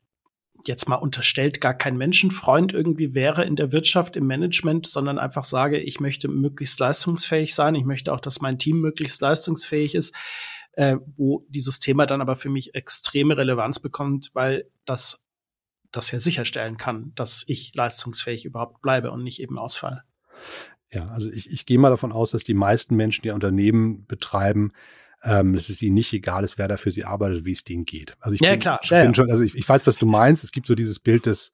jetzt 0.66 0.90
mal 0.90 0.96
unterstellt, 0.96 1.62
gar 1.62 1.74
kein 1.74 1.98
Menschenfreund 1.98 2.74
irgendwie 2.74 3.14
wäre 3.14 3.46
in 3.46 3.56
der 3.56 3.72
Wirtschaft, 3.72 4.16
im 4.16 4.28
Management, 4.28 4.88
sondern 4.88 5.20
einfach 5.20 5.46
sage, 5.46 5.78
ich 5.80 6.00
möchte 6.00 6.28
möglichst 6.28 6.80
leistungsfähig 6.80 7.54
sein. 7.54 7.76
Ich 7.76 7.86
möchte 7.86 8.12
auch, 8.12 8.20
dass 8.20 8.42
mein 8.42 8.58
Team 8.58 8.80
möglichst 8.80 9.22
leistungsfähig 9.22 9.96
ist, 9.96 10.16
äh, 10.74 10.98
wo 11.16 11.46
dieses 11.50 11.80
Thema 11.80 12.06
dann 12.06 12.22
aber 12.22 12.36
für 12.36 12.50
mich 12.50 12.76
extreme 12.76 13.38
Relevanz 13.38 13.80
bekommt, 13.80 14.32
weil 14.34 14.70
das 14.86 15.28
das 15.92 16.12
ja 16.12 16.20
sicherstellen 16.20 16.78
kann, 16.78 17.14
dass 17.16 17.44
ich 17.48 17.74
leistungsfähig 17.74 18.46
überhaupt 18.46 18.82
bleibe 18.82 19.12
und 19.12 19.24
nicht 19.24 19.42
eben 19.42 19.58
ausfalle. 19.58 20.04
Ja, 20.92 21.08
also 21.08 21.30
ich, 21.30 21.50
ich 21.50 21.66
gehe 21.66 21.80
mal 21.80 21.90
davon 21.90 22.12
aus, 22.12 22.32
dass 22.32 22.44
die 22.44 22.54
meisten 22.54 22.96
Menschen, 22.96 23.24
die 23.24 23.32
Unternehmen 23.32 24.06
betreiben, 24.06 24.72
ähm, 25.24 25.54
dass 25.54 25.70
es 25.70 25.82
ihnen 25.82 25.96
nicht 25.96 26.14
egal 26.14 26.44
ist, 26.44 26.58
wer 26.58 26.68
da 26.68 26.78
für 26.78 26.92
sie 26.92 27.06
arbeitet, 27.06 27.46
wie 27.46 27.52
es 27.52 27.64
denen 27.64 27.86
geht. 27.86 28.16
Also 28.20 28.36
ich 28.36 28.42
ja, 28.42 28.52
bin, 28.52 28.60
klar. 28.60 28.80
Ich 28.84 28.90
bin 28.90 29.14
schon, 29.14 29.30
also 29.30 29.44
ich, 29.44 29.56
ich 29.56 29.68
weiß, 29.68 29.88
was 29.88 29.98
du 29.98 30.06
meinst. 30.06 30.44
Es 30.44 30.52
gibt 30.52 30.68
so 30.68 30.76
dieses 30.76 31.00
Bild 31.00 31.26
des 31.26 31.52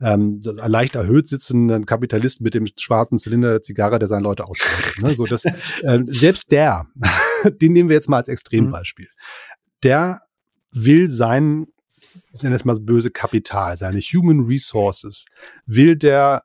ähm, 0.00 0.40
leicht 0.42 0.94
erhöht 0.94 1.26
sitzenden 1.26 1.86
Kapitalisten 1.86 2.44
mit 2.44 2.54
dem 2.54 2.66
schwarzen 2.78 3.18
Zylinder 3.18 3.52
der 3.52 3.62
Zigarre, 3.62 3.98
der 3.98 4.08
seine 4.08 4.24
Leute 4.24 4.44
ausbeutet. 4.44 5.02
Ne? 5.02 5.14
So, 5.14 5.24
dass, 5.24 5.44
äh, 5.82 6.00
selbst 6.06 6.52
der, 6.52 6.86
den 7.44 7.72
nehmen 7.72 7.88
wir 7.88 7.96
jetzt 7.96 8.08
mal 8.08 8.18
als 8.18 8.28
Extrembeispiel, 8.28 9.06
mhm. 9.06 9.70
der 9.84 10.22
will 10.70 11.10
sein, 11.10 11.66
ich 12.30 12.42
nenne 12.42 12.56
es 12.56 12.64
mal 12.66 12.78
böse 12.78 13.10
Kapital, 13.10 13.76
seine 13.76 14.00
Human 14.00 14.44
Resources, 14.44 15.24
will 15.64 15.96
der 15.96 16.42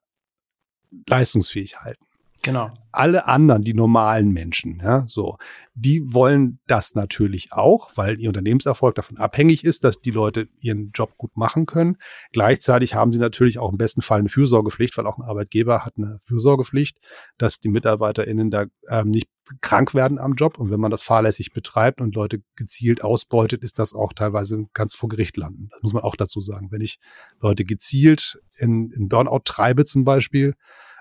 leistungsfähig 1.07 1.77
halten. 1.77 2.05
Genau. 2.43 2.71
Alle 2.91 3.27
anderen, 3.27 3.63
die 3.63 3.73
normalen 3.73 4.31
Menschen, 4.31 4.81
ja, 4.83 5.03
so, 5.07 5.37
die 5.75 6.01
wollen 6.13 6.59
das 6.67 6.95
natürlich 6.95 7.53
auch, 7.53 7.91
weil 7.95 8.19
ihr 8.19 8.29
Unternehmenserfolg 8.29 8.95
davon 8.95 9.17
abhängig 9.17 9.63
ist, 9.63 9.83
dass 9.83 10.01
die 10.01 10.11
Leute 10.11 10.49
ihren 10.59 10.91
Job 10.91 11.17
gut 11.17 11.37
machen 11.37 11.67
können. 11.67 11.97
Gleichzeitig 12.31 12.95
haben 12.95 13.11
sie 13.11 13.19
natürlich 13.19 13.59
auch 13.59 13.71
im 13.71 13.77
besten 13.77 14.01
Fall 14.01 14.19
eine 14.19 14.29
Fürsorgepflicht, 14.29 14.97
weil 14.97 15.05
auch 15.05 15.17
ein 15.17 15.23
Arbeitgeber 15.23 15.85
hat 15.85 15.93
eine 15.97 16.17
Fürsorgepflicht, 16.23 16.97
dass 17.37 17.59
die 17.59 17.69
MitarbeiterInnen 17.69 18.49
da 18.49 18.65
ähm, 18.89 19.09
nicht 19.09 19.29
krank 19.61 19.93
werden 19.93 20.17
am 20.17 20.33
Job. 20.33 20.57
Und 20.57 20.71
wenn 20.71 20.79
man 20.79 20.91
das 20.91 21.03
fahrlässig 21.03 21.53
betreibt 21.53 22.01
und 22.01 22.15
Leute 22.15 22.41
gezielt 22.55 23.03
ausbeutet, 23.03 23.61
ist 23.61 23.79
das 23.79 23.93
auch 23.93 24.13
teilweise 24.13 24.65
ganz 24.73 24.95
vor 24.95 25.09
Gericht 25.09 25.37
landen. 25.37 25.67
Das 25.71 25.83
muss 25.83 25.93
man 25.93 26.03
auch 26.03 26.15
dazu 26.15 26.41
sagen. 26.41 26.71
Wenn 26.71 26.81
ich 26.81 26.99
Leute 27.39 27.65
gezielt 27.65 28.41
in, 28.57 28.91
in 28.91 29.09
Burnout 29.09 29.41
treibe 29.45 29.85
zum 29.85 30.03
Beispiel, 30.03 30.55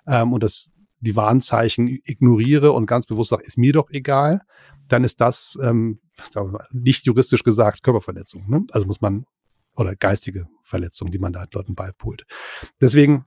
ähm, 0.06 0.32
und 0.32 0.42
das 0.42 0.73
die 1.00 1.16
Warnzeichen 1.16 1.88
ignoriere 2.04 2.73
und 2.73 2.87
ganz 2.87 3.07
bewusst 3.07 3.30
sage, 3.30 3.45
ist 3.45 3.59
mir 3.59 3.73
doch 3.73 3.90
egal, 3.90 4.42
dann 4.88 5.04
ist 5.04 5.21
das 5.21 5.59
ähm, 5.62 6.00
nicht 6.73 7.07
juristisch 7.07 7.42
gesagt 7.42 7.83
Körperverletzung. 7.83 8.49
Ne? 8.49 8.66
Also 8.73 8.87
muss 8.87 9.00
man 9.00 9.25
oder 9.76 9.97
geistige 9.97 10.47
Verletzung, 10.62 11.11
die 11.11 11.19
man 11.19 11.33
da 11.33 11.47
Leuten 11.52 11.75
beipult. 11.75 12.26
Deswegen 12.80 13.25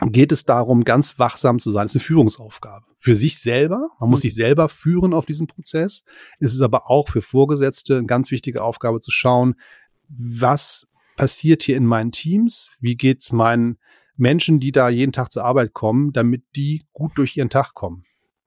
geht 0.00 0.32
es 0.32 0.44
darum, 0.44 0.84
ganz 0.84 1.18
wachsam 1.18 1.58
zu 1.58 1.70
sein. 1.70 1.84
Das 1.84 1.92
ist 1.92 1.96
eine 1.96 2.04
Führungsaufgabe. 2.04 2.86
Für 2.98 3.14
sich 3.14 3.40
selber, 3.40 3.90
man 4.00 4.10
muss 4.10 4.20
mhm. 4.20 4.22
sich 4.22 4.34
selber 4.34 4.68
führen 4.68 5.12
auf 5.12 5.26
diesem 5.26 5.46
Prozess. 5.46 6.02
Es 6.38 6.54
ist 6.54 6.62
aber 6.62 6.90
auch 6.90 7.08
für 7.08 7.20
Vorgesetzte 7.20 7.98
eine 7.98 8.06
ganz 8.06 8.30
wichtige 8.30 8.62
Aufgabe 8.62 9.00
zu 9.00 9.10
schauen, 9.10 9.54
was 10.08 10.86
passiert 11.16 11.62
hier 11.62 11.76
in 11.76 11.86
meinen 11.86 12.12
Teams? 12.12 12.70
Wie 12.80 12.96
geht's 12.96 13.32
meinen 13.32 13.78
Menschen, 14.16 14.60
die 14.60 14.72
da 14.72 14.88
jeden 14.88 15.12
Tag 15.12 15.32
zur 15.32 15.44
Arbeit 15.44 15.72
kommen, 15.72 16.12
damit 16.12 16.44
die 16.56 16.82
gut 16.92 17.12
durch 17.16 17.36
ihren 17.36 17.50
Tag 17.50 17.74
kommen? 17.74 18.04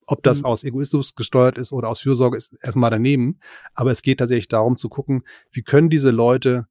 Ob 0.08 0.22
das 0.24 0.42
mhm. 0.42 0.46
aus 0.46 0.64
Egoismus 0.64 1.16
gesteuert 1.16 1.58
ist 1.58 1.72
oder 1.72 1.90
aus 1.90 2.00
Fürsorge, 2.00 2.38
ist 2.38 2.56
erstmal 2.62 2.92
daneben. 2.92 3.40
Aber 3.74 3.92
es 3.92 4.02
geht 4.02 4.20
tatsächlich 4.20 4.48
darum 4.48 4.78
zu 4.78 4.90
gucken, 4.90 5.24
wie 5.52 5.64
können 5.64 5.90
diese 5.90 6.12
Leute 6.12 6.68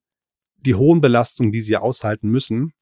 die 0.57 0.75
hohen 0.75 1.01
Belastungen, 1.01 1.53
die 1.53 1.61
sie 1.61 1.77
aushalten 1.77 2.31
müssen, 2.31 2.73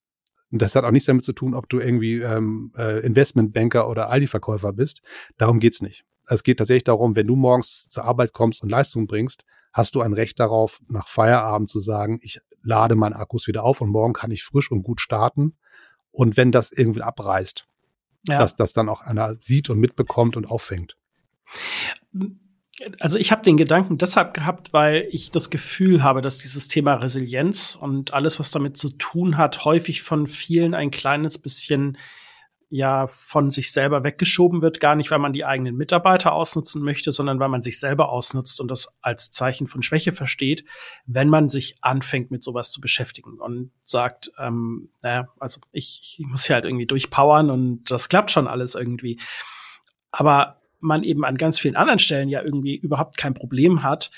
und 0.52 0.60
das 0.60 0.76
hat 0.76 0.84
auch 0.84 0.90
nichts 0.90 1.06
damit 1.06 1.24
zu 1.24 1.32
tun, 1.32 1.54
ob 1.54 1.68
du 1.70 1.80
irgendwie 1.80 2.18
ähm, 2.18 2.72
äh, 2.76 3.04
Investmentbanker 3.04 3.88
oder 3.88 4.10
Aldi-Verkäufer 4.10 4.74
bist. 4.74 5.00
Darum 5.38 5.58
geht's 5.58 5.80
nicht. 5.80 6.04
Es 6.26 6.42
geht 6.42 6.58
tatsächlich 6.58 6.84
darum, 6.84 7.16
wenn 7.16 7.26
du 7.26 7.36
morgens 7.36 7.88
zur 7.88 8.04
Arbeit 8.04 8.34
kommst 8.34 8.62
und 8.62 8.68
Leistung 8.68 9.06
bringst, 9.06 9.44
hast 9.72 9.94
du 9.94 10.02
ein 10.02 10.12
Recht 10.12 10.38
darauf, 10.38 10.80
nach 10.88 11.08
Feierabend 11.08 11.70
zu 11.70 11.80
sagen, 11.80 12.18
ich 12.22 12.38
lade 12.62 12.94
meinen 12.94 13.14
Akkus 13.14 13.48
wieder 13.48 13.64
auf 13.64 13.80
und 13.80 13.88
morgen 13.88 14.12
kann 14.12 14.30
ich 14.30 14.44
frisch 14.44 14.70
und 14.70 14.82
gut 14.82 15.00
starten. 15.00 15.56
Und 16.12 16.36
wenn 16.36 16.52
das 16.52 16.70
irgendwie 16.70 17.02
abreißt, 17.02 17.66
ja. 18.28 18.38
dass 18.38 18.56
das 18.56 18.72
dann 18.72 18.88
auch 18.88 19.00
einer 19.00 19.34
sieht 19.40 19.70
und 19.70 19.80
mitbekommt 19.80 20.36
und 20.36 20.46
auffängt. 20.46 20.96
Also 23.00 23.18
ich 23.18 23.32
habe 23.32 23.42
den 23.42 23.56
Gedanken 23.56 23.98
deshalb 23.98 24.34
gehabt, 24.34 24.72
weil 24.72 25.06
ich 25.10 25.30
das 25.30 25.50
Gefühl 25.50 26.02
habe, 26.02 26.20
dass 26.20 26.38
dieses 26.38 26.68
Thema 26.68 26.94
Resilienz 26.94 27.76
und 27.80 28.12
alles, 28.12 28.38
was 28.38 28.50
damit 28.50 28.76
zu 28.76 28.90
tun 28.90 29.36
hat, 29.36 29.64
häufig 29.64 30.02
von 30.02 30.26
vielen 30.26 30.74
ein 30.74 30.90
kleines 30.90 31.38
bisschen 31.38 31.98
ja 32.74 33.06
von 33.06 33.50
sich 33.50 33.70
selber 33.70 34.02
weggeschoben 34.02 34.62
wird, 34.62 34.80
gar 34.80 34.96
nicht, 34.96 35.10
weil 35.10 35.18
man 35.18 35.34
die 35.34 35.44
eigenen 35.44 35.76
Mitarbeiter 35.76 36.32
ausnutzen 36.32 36.82
möchte, 36.82 37.12
sondern 37.12 37.38
weil 37.38 37.50
man 37.50 37.60
sich 37.60 37.78
selber 37.78 38.08
ausnutzt 38.08 38.62
und 38.62 38.70
das 38.70 38.96
als 39.02 39.30
Zeichen 39.30 39.66
von 39.66 39.82
Schwäche 39.82 40.12
versteht, 40.12 40.64
wenn 41.04 41.28
man 41.28 41.50
sich 41.50 41.76
anfängt, 41.82 42.30
mit 42.30 42.42
sowas 42.42 42.72
zu 42.72 42.80
beschäftigen 42.80 43.38
und 43.38 43.72
sagt, 43.84 44.32
ähm, 44.38 44.88
naja, 45.02 45.28
also 45.38 45.60
ich, 45.70 46.16
ich 46.18 46.26
muss 46.26 46.46
hier 46.46 46.54
halt 46.54 46.64
irgendwie 46.64 46.86
durchpowern 46.86 47.50
und 47.50 47.90
das 47.90 48.08
klappt 48.08 48.30
schon 48.30 48.48
alles 48.48 48.74
irgendwie. 48.74 49.20
Aber 50.10 50.62
man 50.80 51.02
eben 51.02 51.26
an 51.26 51.36
ganz 51.36 51.60
vielen 51.60 51.76
anderen 51.76 51.98
Stellen 51.98 52.30
ja 52.30 52.40
irgendwie 52.40 52.76
überhaupt 52.76 53.18
kein 53.18 53.34
Problem 53.34 53.82
hat, 53.82 54.10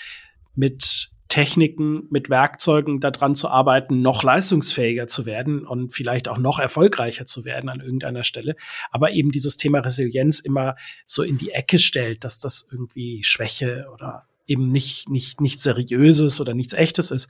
mit 0.54 1.10
Techniken, 1.34 2.06
mit 2.10 2.30
Werkzeugen 2.30 3.00
daran 3.00 3.34
zu 3.34 3.48
arbeiten, 3.48 4.02
noch 4.02 4.22
leistungsfähiger 4.22 5.08
zu 5.08 5.26
werden 5.26 5.66
und 5.66 5.92
vielleicht 5.92 6.28
auch 6.28 6.38
noch 6.38 6.60
erfolgreicher 6.60 7.26
zu 7.26 7.44
werden 7.44 7.68
an 7.68 7.80
irgendeiner 7.80 8.22
Stelle. 8.22 8.54
Aber 8.92 9.10
eben 9.10 9.32
dieses 9.32 9.56
Thema 9.56 9.80
Resilienz 9.80 10.38
immer 10.38 10.76
so 11.06 11.24
in 11.24 11.36
die 11.36 11.50
Ecke 11.50 11.80
stellt, 11.80 12.22
dass 12.22 12.38
das 12.38 12.68
irgendwie 12.70 13.24
Schwäche 13.24 13.88
oder 13.92 14.28
eben 14.46 14.68
nicht, 14.68 15.08
nicht, 15.08 15.40
nichts 15.40 15.64
Seriöses 15.64 16.40
oder 16.40 16.54
nichts 16.54 16.72
Echtes 16.72 17.10
ist. 17.10 17.28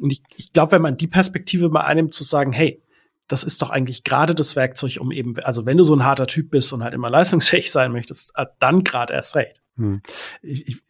Und 0.00 0.12
ich, 0.12 0.22
ich 0.38 0.54
glaube, 0.54 0.72
wenn 0.72 0.80
man 0.80 0.96
die 0.96 1.06
Perspektive 1.06 1.68
mal 1.68 1.82
einnimmt, 1.82 2.14
zu 2.14 2.24
sagen, 2.24 2.54
hey, 2.54 2.80
das 3.28 3.44
ist 3.44 3.60
doch 3.60 3.68
eigentlich 3.68 4.02
gerade 4.02 4.34
das 4.34 4.56
Werkzeug, 4.56 4.96
um 4.98 5.12
eben, 5.12 5.38
also 5.40 5.66
wenn 5.66 5.76
du 5.76 5.84
so 5.84 5.94
ein 5.94 6.06
harter 6.06 6.26
Typ 6.26 6.50
bist 6.50 6.72
und 6.72 6.82
halt 6.82 6.94
immer 6.94 7.10
leistungsfähig 7.10 7.70
sein 7.70 7.92
möchtest, 7.92 8.32
äh, 8.36 8.46
dann 8.60 8.82
gerade 8.82 9.12
erst 9.12 9.36
recht. 9.36 9.60
Hm. 9.76 10.00
Ich, 10.40 10.68
ich, 10.68 10.82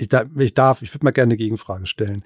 ich, 0.00 0.08
ich 0.38 0.54
darf, 0.54 0.82
ich 0.82 0.94
würde 0.94 1.04
mal 1.04 1.10
gerne 1.10 1.30
eine 1.30 1.36
Gegenfrage 1.36 1.86
stellen. 1.86 2.24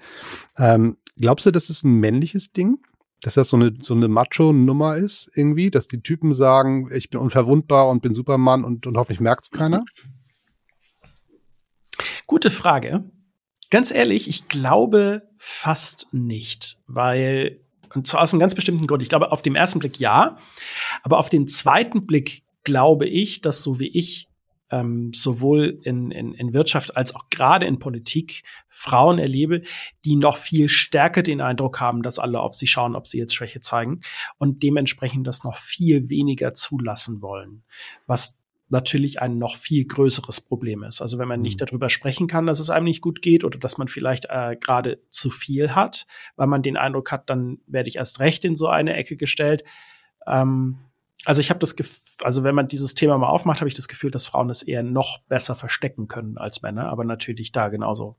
Ähm, 0.57 0.97
glaubst 1.17 1.45
du, 1.45 1.51
das 1.51 1.69
ist 1.69 1.83
ein 1.83 1.99
männliches 1.99 2.53
Ding? 2.53 2.77
Dass 3.21 3.35
das 3.35 3.49
so 3.49 3.55
eine, 3.55 3.73
so 3.81 3.93
eine 3.93 4.09
Macho-Nummer 4.09 4.97
ist 4.97 5.31
irgendwie, 5.35 5.71
dass 5.71 5.87
die 5.87 6.01
Typen 6.01 6.33
sagen, 6.33 6.89
ich 6.93 7.09
bin 7.09 7.21
unverwundbar 7.21 7.87
und 7.87 8.01
bin 8.01 8.13
Superman 8.13 8.65
und, 8.65 8.85
und 8.85 8.97
hoffentlich 8.97 9.21
merkt 9.21 9.45
es 9.45 9.51
keiner? 9.51 9.83
Gute 12.27 12.51
Frage. 12.51 13.09
Ganz 13.69 13.91
ehrlich, 13.91 14.27
ich 14.27 14.49
glaube 14.49 15.23
fast 15.37 16.07
nicht, 16.11 16.77
weil, 16.85 17.61
und 17.95 18.07
zwar 18.07 18.21
aus 18.21 18.33
einem 18.33 18.41
ganz 18.41 18.55
bestimmten 18.55 18.87
Grund. 18.87 19.01
Ich 19.01 19.09
glaube, 19.09 19.31
auf 19.31 19.41
dem 19.41 19.55
ersten 19.55 19.79
Blick 19.79 19.99
ja, 19.99 20.37
aber 21.01 21.17
auf 21.17 21.29
den 21.29 21.47
zweiten 21.47 22.05
Blick 22.05 22.43
glaube 22.63 23.07
ich, 23.07 23.41
dass 23.41 23.63
so 23.63 23.79
wie 23.79 23.87
ich 23.87 24.27
ähm, 24.73 25.11
sowohl 25.13 25.79
in, 25.83 26.09
in, 26.09 26.33
in 26.33 26.53
Wirtschaft 26.53 26.97
als 26.97 27.15
auch 27.15 27.29
gerade 27.29 27.67
in 27.67 27.77
Politik 27.77 28.43
Frauen 28.69 29.19
erlebe, 29.19 29.61
die 30.03 30.15
noch 30.15 30.35
viel 30.35 30.67
stärker 30.67 31.21
den 31.21 31.41
Eindruck 31.41 31.79
haben, 31.79 32.01
dass 32.01 32.17
alle 32.17 32.39
auf 32.39 32.55
sie 32.55 32.65
schauen, 32.65 32.95
ob 32.95 33.07
sie 33.07 33.19
jetzt 33.19 33.35
Schwäche 33.35 33.59
zeigen 33.61 33.99
und 34.39 34.63
dementsprechend 34.63 35.27
das 35.27 35.43
noch 35.43 35.57
viel 35.57 36.09
weniger 36.09 36.55
zulassen 36.55 37.21
wollen, 37.21 37.63
was 38.07 38.39
natürlich 38.69 39.21
ein 39.21 39.37
noch 39.37 39.55
viel 39.57 39.85
größeres 39.85 40.41
Problem 40.41 40.81
ist. 40.81 41.01
Also 41.01 41.19
wenn 41.19 41.27
man 41.27 41.41
nicht 41.41 41.61
mhm. 41.61 41.65
darüber 41.67 41.91
sprechen 41.91 42.25
kann, 42.25 42.47
dass 42.47 42.59
es 42.59 42.71
einem 42.71 42.85
nicht 42.85 43.01
gut 43.01 43.21
geht 43.21 43.43
oder 43.43 43.59
dass 43.59 43.77
man 43.77 43.87
vielleicht 43.87 44.25
äh, 44.29 44.57
gerade 44.59 45.03
zu 45.11 45.29
viel 45.29 45.75
hat, 45.75 46.07
weil 46.35 46.47
man 46.47 46.63
den 46.63 46.77
Eindruck 46.77 47.11
hat, 47.11 47.29
dann 47.29 47.59
werde 47.67 47.89
ich 47.89 47.97
erst 47.97 48.19
recht 48.19 48.43
in 48.43 48.55
so 48.55 48.67
eine 48.67 48.95
Ecke 48.95 49.17
gestellt. 49.17 49.63
Ähm, 50.25 50.79
also 51.25 51.41
ich 51.41 51.49
habe 51.49 51.59
das 51.59 51.75
Gefühl, 51.75 52.01
also 52.23 52.43
wenn 52.43 52.55
man 52.55 52.67
dieses 52.67 52.95
Thema 52.95 53.17
mal 53.17 53.29
aufmacht, 53.29 53.61
habe 53.61 53.69
ich 53.69 53.75
das 53.75 53.87
Gefühl, 53.87 54.11
dass 54.11 54.25
Frauen 54.25 54.49
es 54.49 54.61
eher 54.61 54.83
noch 54.83 55.19
besser 55.27 55.55
verstecken 55.55 56.07
können 56.07 56.37
als 56.37 56.61
Männer, 56.61 56.89
aber 56.89 57.03
natürlich 57.03 57.51
da 57.51 57.69
genauso 57.69 58.17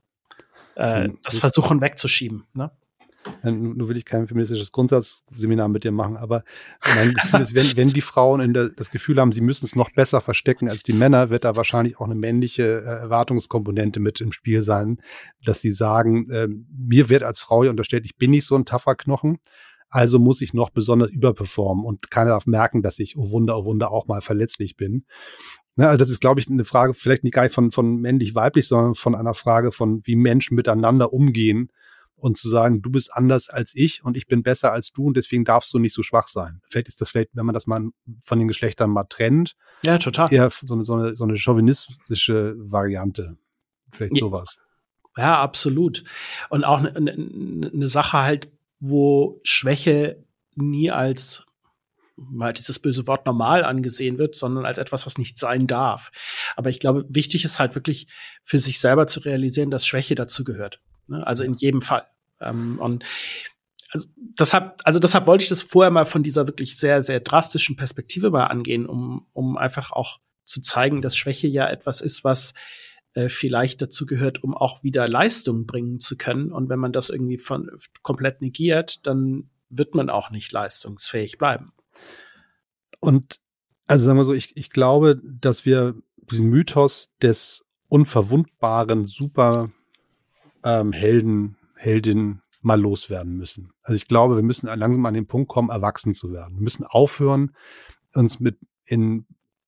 äh, 0.75 1.05
hm, 1.05 1.19
das 1.23 1.37
versuchen 1.37 1.81
wegzuschieben. 1.81 2.45
Ne? 2.53 2.71
Nur 3.43 3.89
will 3.89 3.97
ich 3.97 4.05
kein 4.05 4.27
feministisches 4.27 4.71
Grundsatzseminar 4.71 5.67
mit 5.67 5.83
dir 5.83 5.91
machen, 5.91 6.15
aber 6.15 6.43
mein 6.95 7.13
Gefühl 7.13 7.41
ist, 7.41 7.55
wenn, 7.55 7.77
wenn 7.77 7.87
die 7.89 8.01
Frauen 8.01 8.53
der, 8.53 8.69
das 8.69 8.91
Gefühl 8.91 9.19
haben, 9.19 9.31
sie 9.31 9.41
müssen 9.41 9.65
es 9.65 9.75
noch 9.75 9.91
besser 9.91 10.21
verstecken 10.21 10.69
als 10.69 10.83
die 10.83 10.93
Männer, 10.93 11.31
wird 11.31 11.43
da 11.43 11.55
wahrscheinlich 11.55 11.97
auch 11.99 12.05
eine 12.05 12.15
männliche 12.15 12.63
äh, 12.63 13.01
Erwartungskomponente 13.01 13.99
mit 13.99 14.21
im 14.21 14.31
Spiel 14.31 14.61
sein, 14.61 15.01
dass 15.43 15.61
sie 15.61 15.71
sagen, 15.71 16.29
äh, 16.29 16.47
mir 16.47 17.09
wird 17.09 17.23
als 17.23 17.39
Frau 17.39 17.61
unterstellt, 17.61 18.05
ich 18.05 18.15
bin 18.15 18.31
nicht 18.31 18.45
so 18.45 18.55
ein 18.55 18.65
taffer 18.65 18.95
Knochen 18.95 19.39
also 19.89 20.19
muss 20.19 20.41
ich 20.41 20.53
noch 20.53 20.69
besonders 20.69 21.11
überperformen 21.11 21.85
und 21.85 22.11
keiner 22.11 22.31
darf 22.31 22.45
merken, 22.45 22.81
dass 22.81 22.99
ich, 22.99 23.17
oh 23.17 23.31
Wunder, 23.31 23.57
oh 23.57 23.65
Wunder, 23.65 23.91
auch 23.91 24.07
mal 24.07 24.21
verletzlich 24.21 24.75
bin. 24.75 25.05
Ne, 25.75 25.87
also 25.87 25.97
das 25.97 26.09
ist, 26.09 26.21
glaube 26.21 26.39
ich, 26.39 26.49
eine 26.49 26.65
Frage, 26.65 26.93
vielleicht 26.93 27.23
nicht 27.23 27.33
gar 27.33 27.43
nicht 27.43 27.53
von, 27.53 27.71
von 27.71 27.97
männlich-weiblich, 28.01 28.67
sondern 28.67 28.95
von 28.95 29.15
einer 29.15 29.33
Frage 29.33 29.71
von, 29.71 30.05
wie 30.05 30.15
Menschen 30.15 30.55
miteinander 30.55 31.13
umgehen 31.13 31.69
und 32.15 32.37
zu 32.37 32.49
sagen, 32.49 32.81
du 32.81 32.89
bist 32.89 33.13
anders 33.13 33.49
als 33.49 33.75
ich 33.75 34.03
und 34.03 34.17
ich 34.17 34.27
bin 34.27 34.41
besser 34.41 34.71
als 34.71 34.91
du 34.93 35.05
und 35.05 35.17
deswegen 35.17 35.43
darfst 35.43 35.73
du 35.73 35.79
nicht 35.79 35.93
so 35.93 36.01
schwach 36.01 36.27
sein. 36.27 36.61
Vielleicht 36.67 36.87
ist 36.87 37.01
das 37.01 37.09
vielleicht, 37.09 37.29
wenn 37.33 37.45
man 37.45 37.53
das 37.53 37.67
mal 37.67 37.89
von 38.23 38.39
den 38.39 38.47
Geschlechtern 38.47 38.89
mal 38.89 39.03
trennt. 39.03 39.55
Ja, 39.85 39.97
total. 39.97 40.31
Eher 40.33 40.49
so 40.49 40.73
eine, 40.73 40.83
so 40.83 40.93
eine, 40.95 41.15
so 41.15 41.25
eine 41.25 41.37
chauvinistische 41.37 42.55
Variante. 42.57 43.37
Vielleicht 43.91 44.17
sowas. 44.17 44.59
Ja, 45.17 45.41
absolut. 45.41 46.03
Und 46.49 46.63
auch 46.63 46.79
eine, 46.79 46.95
eine, 46.95 47.11
eine 47.73 47.87
Sache 47.87 48.21
halt, 48.21 48.49
wo 48.79 49.39
Schwäche 49.43 50.23
nie 50.55 50.91
als 50.91 51.45
mal 52.17 52.53
dieses 52.53 52.79
böse 52.79 53.07
Wort 53.07 53.25
normal 53.25 53.65
angesehen 53.65 54.17
wird, 54.17 54.35
sondern 54.35 54.65
als 54.65 54.77
etwas, 54.77 55.05
was 55.05 55.17
nicht 55.17 55.37
sein 55.37 55.67
darf. 55.67 56.11
Aber 56.55 56.69
ich 56.69 56.79
glaube, 56.79 57.05
wichtig 57.09 57.43
ist 57.43 57.59
halt 57.59 57.75
wirklich 57.75 58.07
für 58.43 58.59
sich 58.59 58.79
selber 58.79 59.07
zu 59.07 59.19
realisieren, 59.19 59.71
dass 59.71 59.85
Schwäche 59.85 60.15
dazu 60.15 60.43
gehört. 60.43 60.81
Ne? 61.07 61.25
Also 61.25 61.43
in 61.43 61.55
jedem 61.55 61.81
Fall. 61.81 62.05
Ähm, 62.39 62.79
und 62.79 63.03
also 63.91 64.07
deshalb, 64.15 64.81
also 64.83 64.99
deshalb 64.99 65.27
wollte 65.27 65.43
ich 65.43 65.49
das 65.49 65.61
vorher 65.61 65.91
mal 65.91 66.05
von 66.05 66.23
dieser 66.23 66.47
wirklich 66.47 66.77
sehr, 66.77 67.03
sehr 67.03 67.19
drastischen 67.19 67.75
Perspektive 67.75 68.31
mal 68.31 68.45
angehen, 68.45 68.85
um, 68.85 69.27
um 69.33 69.57
einfach 69.57 69.91
auch 69.91 70.19
zu 70.43 70.61
zeigen, 70.61 71.01
dass 71.01 71.17
Schwäche 71.17 71.47
ja 71.47 71.67
etwas 71.67 72.01
ist, 72.01 72.23
was 72.23 72.53
äh, 73.15 73.29
vielleicht 73.29 73.81
dazu 73.81 74.05
gehört, 74.05 74.43
um 74.43 74.53
auch 74.53 74.83
wieder 74.83 75.07
Leistung 75.07 75.65
bringen 75.65 75.99
zu 75.99 76.17
können. 76.17 76.51
Und 76.51 76.69
wenn 76.69 76.79
man 76.79 76.91
das 76.91 77.09
irgendwie 77.09 77.37
von 77.37 77.71
komplett 78.03 78.41
negiert, 78.41 79.07
dann 79.07 79.49
wird 79.69 79.95
man 79.95 80.09
auch 80.09 80.29
nicht 80.29 80.51
leistungsfähig 80.51 81.37
bleiben. 81.37 81.65
Und 82.99 83.39
Also 83.87 84.05
sagen 84.05 84.17
wir 84.17 84.25
so, 84.25 84.33
ich, 84.33 84.55
ich 84.57 84.69
glaube, 84.69 85.21
dass 85.23 85.65
wir 85.65 85.95
diesen 86.29 86.49
Mythos 86.49 87.09
des 87.21 87.65
unverwundbaren 87.87 89.05
Super 89.05 89.69
ähm, 90.63 90.91
Helden, 90.91 91.57
Heldin 91.75 92.41
mal 92.61 92.81
loswerden 92.81 93.37
müssen. 93.37 93.71
Also 93.83 93.95
ich 93.95 94.07
glaube, 94.07 94.35
wir 94.35 94.43
müssen 94.43 94.67
langsam 94.67 95.05
an 95.05 95.13
den 95.13 95.27
Punkt 95.27 95.49
kommen, 95.49 95.69
erwachsen 95.69 96.13
zu 96.13 96.33
werden. 96.33 96.55
Wir 96.55 96.63
müssen 96.63 96.83
aufhören, 96.83 97.55
uns 98.13 98.39
mit 98.39 98.57
in, 98.85 99.25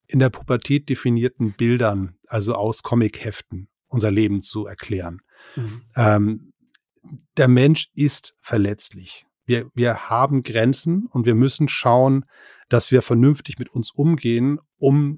in 0.07 0.19
der 0.19 0.29
Pubertät 0.29 0.89
definierten 0.89 1.53
Bildern, 1.53 2.15
also 2.27 2.55
aus 2.55 2.83
Comicheften, 2.83 3.69
unser 3.87 4.11
Leben 4.11 4.41
zu 4.41 4.65
erklären. 4.65 5.19
Mhm. 5.55 5.81
Ähm, 5.95 6.53
der 7.37 7.47
Mensch 7.47 7.89
ist 7.93 8.35
verletzlich. 8.41 9.25
Wir, 9.45 9.69
wir 9.73 10.09
haben 10.09 10.43
Grenzen 10.43 11.07
und 11.07 11.25
wir 11.25 11.35
müssen 11.35 11.69
schauen, 11.69 12.25
dass 12.69 12.91
wir 12.91 13.01
vernünftig 13.01 13.59
mit 13.59 13.69
uns 13.69 13.91
umgehen, 13.91 14.59
um 14.77 15.17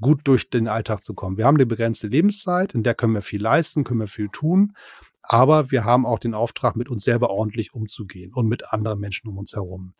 gut 0.00 0.20
durch 0.24 0.48
den 0.48 0.66
Alltag 0.66 1.04
zu 1.04 1.14
kommen. 1.14 1.36
Wir 1.36 1.44
haben 1.44 1.56
eine 1.56 1.66
begrenzte 1.66 2.08
Lebenszeit, 2.08 2.74
in 2.74 2.82
der 2.82 2.94
können 2.94 3.12
wir 3.12 3.22
viel 3.22 3.42
leisten, 3.42 3.84
können 3.84 4.00
wir 4.00 4.08
viel 4.08 4.30
tun, 4.30 4.74
aber 5.22 5.70
wir 5.70 5.84
haben 5.84 6.06
auch 6.06 6.18
den 6.18 6.32
Auftrag, 6.32 6.74
mit 6.74 6.88
uns 6.88 7.04
selber 7.04 7.28
ordentlich 7.30 7.74
umzugehen 7.74 8.32
und 8.32 8.48
mit 8.48 8.72
anderen 8.72 8.98
Menschen 8.98 9.28
um 9.28 9.36
uns 9.36 9.52
herum. 9.52 9.94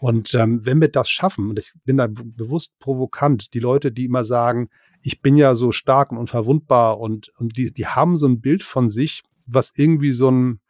Und 0.00 0.32
ähm, 0.34 0.64
wenn 0.64 0.80
wir 0.80 0.88
das 0.88 1.10
schaffen, 1.10 1.50
und 1.50 1.58
ich 1.58 1.74
bin 1.84 1.98
da 1.98 2.08
bewusst 2.08 2.78
provokant, 2.78 3.52
die 3.52 3.60
Leute, 3.60 3.92
die 3.92 4.06
immer 4.06 4.24
sagen, 4.24 4.70
ich 5.02 5.20
bin 5.20 5.36
ja 5.36 5.54
so 5.54 5.72
stark 5.72 6.10
und 6.10 6.18
unverwundbar 6.18 6.98
und, 6.98 7.30
und 7.38 7.56
die, 7.56 7.72
die 7.72 7.86
haben 7.86 8.16
so 8.16 8.26
ein 8.26 8.40
Bild 8.40 8.62
von 8.62 8.88
sich, 8.88 9.22
was 9.46 9.72
irgendwie 9.76 10.12
so 10.12 10.30
ein, 10.30 10.60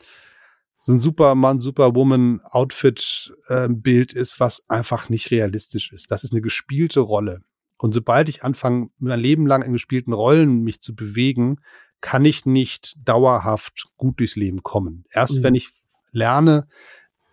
so 0.81 0.93
ein 0.93 0.99
Superman, 0.99 1.61
Superwoman 1.61 2.41
Outfit 2.43 3.33
äh, 3.47 3.69
Bild 3.71 4.13
ist, 4.13 4.41
was 4.41 4.69
einfach 4.69 5.09
nicht 5.09 5.31
realistisch 5.31 5.93
ist. 5.93 6.11
Das 6.11 6.25
ist 6.25 6.33
eine 6.33 6.41
gespielte 6.41 7.01
Rolle. 7.01 7.43
Und 7.79 7.95
sobald 7.95 8.29
ich 8.29 8.43
anfange, 8.43 8.89
mein 8.99 9.21
Leben 9.21 9.47
lang 9.47 9.63
in 9.63 9.73
gespielten 9.73 10.13
Rollen 10.13 10.63
mich 10.63 10.81
zu 10.81 10.95
bewegen, 10.95 11.61
kann 12.01 12.25
ich 12.25 12.47
nicht 12.47 12.97
dauerhaft 13.05 13.87
gut 13.97 14.19
durchs 14.19 14.37
Leben 14.37 14.63
kommen. 14.63 15.05
Erst 15.13 15.39
mhm. 15.39 15.43
wenn 15.45 15.55
ich 15.55 15.71
lerne, 16.13 16.67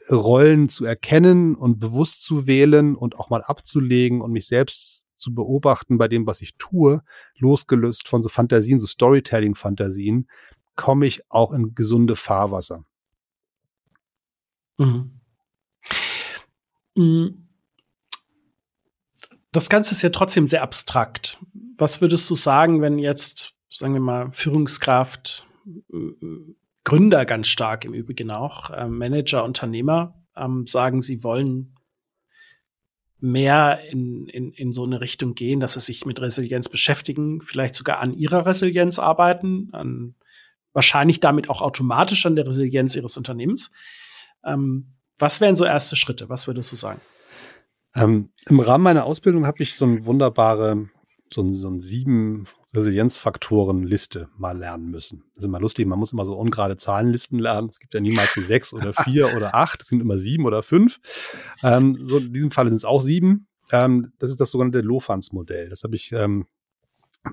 Rollen 0.10 0.70
zu 0.70 0.86
erkennen 0.86 1.56
und 1.56 1.80
bewusst 1.80 2.24
zu 2.24 2.48
wählen 2.48 2.96
und 2.96 3.16
auch 3.18 3.30
mal 3.30 3.42
abzulegen 3.42 4.22
und 4.22 4.32
mich 4.32 4.48
selbst 4.48 5.06
zu 5.16 5.34
beobachten 5.34 5.98
bei 5.98 6.08
dem, 6.08 6.28
was 6.28 6.42
ich 6.42 6.56
tue, 6.58 7.02
losgelöst 7.38 8.08
von 8.08 8.22
so 8.22 8.30
Fantasien, 8.30 8.80
so 8.80 8.88
Storytelling-Fantasien, 8.88 10.28
komme 10.76 11.08
ich 11.08 11.22
auch 11.30 11.54
in 11.54 11.74
gesunde 11.74 12.16
Fahrwasser. 12.16 12.84
Mhm. 14.78 15.20
Mhm 16.96 17.48
das 19.58 19.70
Ganze 19.70 19.96
ist 19.96 20.04
ja 20.04 20.10
trotzdem 20.10 20.46
sehr 20.46 20.62
abstrakt. 20.62 21.40
Was 21.78 22.00
würdest 22.00 22.30
du 22.30 22.36
sagen, 22.36 22.82
wenn 22.82 23.00
jetzt, 23.00 23.54
sagen 23.70 23.94
wir 23.94 24.02
mal, 24.02 24.30
Führungskraft, 24.32 25.48
Gründer 26.88 27.26
ganz 27.26 27.48
stark 27.48 27.84
im 27.84 27.94
Übrigen 27.94 28.32
auch, 28.32 28.70
äh, 28.70 28.88
Manager, 28.88 29.44
Unternehmer, 29.44 30.24
ähm, 30.38 30.66
sagen, 30.68 31.02
sie 31.02 31.22
wollen 31.22 31.76
mehr 33.20 33.82
in, 33.90 34.28
in, 34.28 34.54
in 34.54 34.72
so 34.72 34.86
eine 34.86 35.02
Richtung 35.02 35.36
gehen, 35.36 35.60
dass 35.60 35.74
sie 35.74 35.82
sich 35.82 36.06
mit 36.06 36.22
Resilienz 36.22 36.70
beschäftigen, 36.70 37.42
vielleicht 37.42 37.76
sogar 37.76 38.00
an 38.00 38.14
ihrer 38.14 38.46
Resilienz 38.46 39.00
arbeiten, 39.00 39.68
an, 39.74 40.16
wahrscheinlich 40.72 41.20
damit 41.20 41.50
auch 41.50 41.62
automatisch 41.62 42.26
an 42.26 42.38
der 42.38 42.48
Resilienz 42.48 42.96
ihres 42.96 43.18
Unternehmens. 43.18 43.70
Ähm, 44.46 44.94
was 45.18 45.42
wären 45.42 45.58
so 45.58 45.66
erste 45.66 45.98
Schritte? 45.98 46.30
Was 46.30 46.48
würdest 46.48 46.72
du 46.72 46.78
sagen? 46.78 47.02
Ähm, 47.98 48.30
Im 48.48 48.62
Rahmen 48.62 48.86
meiner 48.86 49.04
Ausbildung 49.04 49.46
habe 49.46 49.62
ich 49.62 49.76
so 49.76 49.84
eine 49.84 50.06
wunderbare, 50.06 50.88
so 51.34 51.42
ein, 51.42 51.52
so 51.52 51.70
ein 51.70 51.82
sieben 51.82 52.48
Resilienzfaktoren-Liste 52.78 54.30
mal 54.38 54.58
lernen 54.58 54.90
müssen. 54.90 55.24
Das 55.34 55.40
ist 55.40 55.46
immer 55.46 55.60
lustig, 55.60 55.86
man 55.88 56.00
muss 56.00 56.14
immer 56.14 56.26
so 56.26 56.36
ungerade 56.38 56.78
Zahlenlisten 56.78 57.40
lernen. 57.40 57.70
Es 57.70 57.80
gibt 57.80 57.94
ja 57.94 58.00
niemals 58.00 58.34
so 58.34 58.42
sechs 58.42 58.74
oder 58.74 58.94
vier 59.04 59.36
oder 59.36 59.56
acht, 59.56 59.82
es 59.82 59.88
sind 59.88 60.02
immer 60.02 60.18
sieben 60.18 60.46
oder 60.46 60.64
fünf. 60.64 61.00
Ähm, 61.64 61.98
so 62.02 62.18
in 62.20 62.34
diesem 62.34 62.52
Fall 62.52 62.68
sind 62.68 62.78
es 62.78 62.86
auch 62.86 63.02
sieben. 63.02 63.48
Ähm, 63.72 64.12
das 64.20 64.30
ist 64.30 64.40
das 64.40 64.52
sogenannte 64.52 64.82
Lofans-Modell. 64.82 65.70
Das 65.70 65.84
habe 65.84 65.96
ich 65.96 66.12
ähm, 66.14 66.46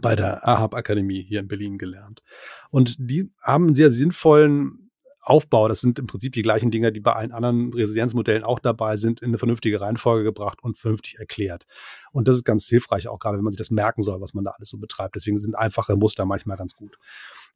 bei 0.01 0.17
der 0.17 0.47
AHAB 0.49 0.75
Akademie 0.75 1.23
hier 1.23 1.41
in 1.41 1.49
Berlin 1.49 1.79
gelernt. 1.79 2.23
Und 2.71 2.97
die 2.99 3.31
haben 3.41 3.67
einen 3.67 3.75
sehr 3.75 3.91
sinnvollen 3.91 4.84
Aufbau, 5.25 5.69
das 5.69 5.81
sind 5.81 5.99
im 5.99 6.07
Prinzip 6.07 6.35
die 6.35 6.43
gleichen 6.43 6.71
Dinge, 6.71 6.93
die 6.93 7.01
bei 7.01 7.15
allen 7.15 7.33
anderen 7.33 7.73
Resilienzmodellen 7.73 8.45
auch 8.45 8.59
dabei 8.59 8.97
sind, 8.97 9.23
in 9.23 9.29
eine 9.29 9.39
vernünftige 9.39 9.81
Reihenfolge 9.81 10.23
gebracht 10.23 10.59
und 10.63 10.77
vernünftig 10.77 11.19
erklärt. 11.19 11.65
Und 12.13 12.29
das 12.29 12.37
ist 12.37 12.45
ganz 12.45 12.67
hilfreich, 12.67 13.09
auch 13.09 13.19
gerade 13.19 13.39
wenn 13.39 13.45
man 13.45 13.53
sich 13.53 13.59
das 13.59 13.71
merken 13.71 14.03
soll, 14.03 14.21
was 14.21 14.35
man 14.35 14.45
da 14.45 14.51
alles 14.51 14.69
so 14.69 14.77
betreibt. 14.77 15.17
Deswegen 15.17 15.41
sind 15.41 15.55
einfache 15.55 15.97
Muster 15.97 16.27
manchmal 16.27 16.59
ganz 16.59 16.75
gut. 16.75 16.99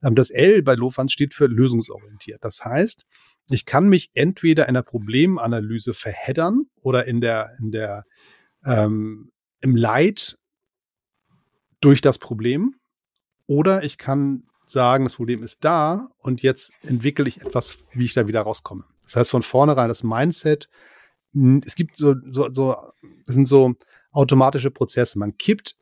Ähm, 0.02 0.14
das 0.14 0.30
L 0.30 0.62
bei 0.62 0.74
Lofans 0.74 1.12
steht 1.12 1.34
für 1.34 1.46
lösungsorientiert. 1.46 2.42
Das 2.42 2.64
heißt, 2.64 3.04
ich 3.50 3.66
kann 3.66 3.88
mich 3.88 4.10
entweder 4.14 4.66
in 4.66 4.74
der 4.74 4.82
Problemanalyse 4.82 5.92
verheddern 5.92 6.64
oder 6.82 7.06
in 7.06 7.20
der, 7.20 7.50
in 7.58 7.70
der, 7.70 8.04
ähm, 8.64 9.30
im 9.60 9.76
Leid 9.76 10.38
durch 11.80 12.00
das 12.00 12.18
Problem 12.18 12.74
oder 13.46 13.82
ich 13.82 13.98
kann 13.98 14.47
sagen, 14.70 15.04
das 15.04 15.16
Problem 15.16 15.42
ist 15.42 15.64
da 15.64 16.08
und 16.18 16.42
jetzt 16.42 16.72
entwickle 16.82 17.26
ich 17.26 17.40
etwas, 17.40 17.78
wie 17.92 18.04
ich 18.04 18.14
da 18.14 18.26
wieder 18.26 18.42
rauskomme. 18.42 18.84
Das 19.04 19.16
heißt 19.16 19.30
von 19.30 19.42
vornherein 19.42 19.88
das 19.88 20.02
Mindset, 20.02 20.68
es 21.64 21.74
gibt 21.74 21.96
so, 21.96 22.14
so, 22.28 22.48
so, 22.52 22.76
das 23.26 23.34
sind 23.34 23.46
so 23.46 23.74
automatische 24.12 24.70
Prozesse. 24.70 25.18
Man 25.18 25.36
kippt 25.36 25.76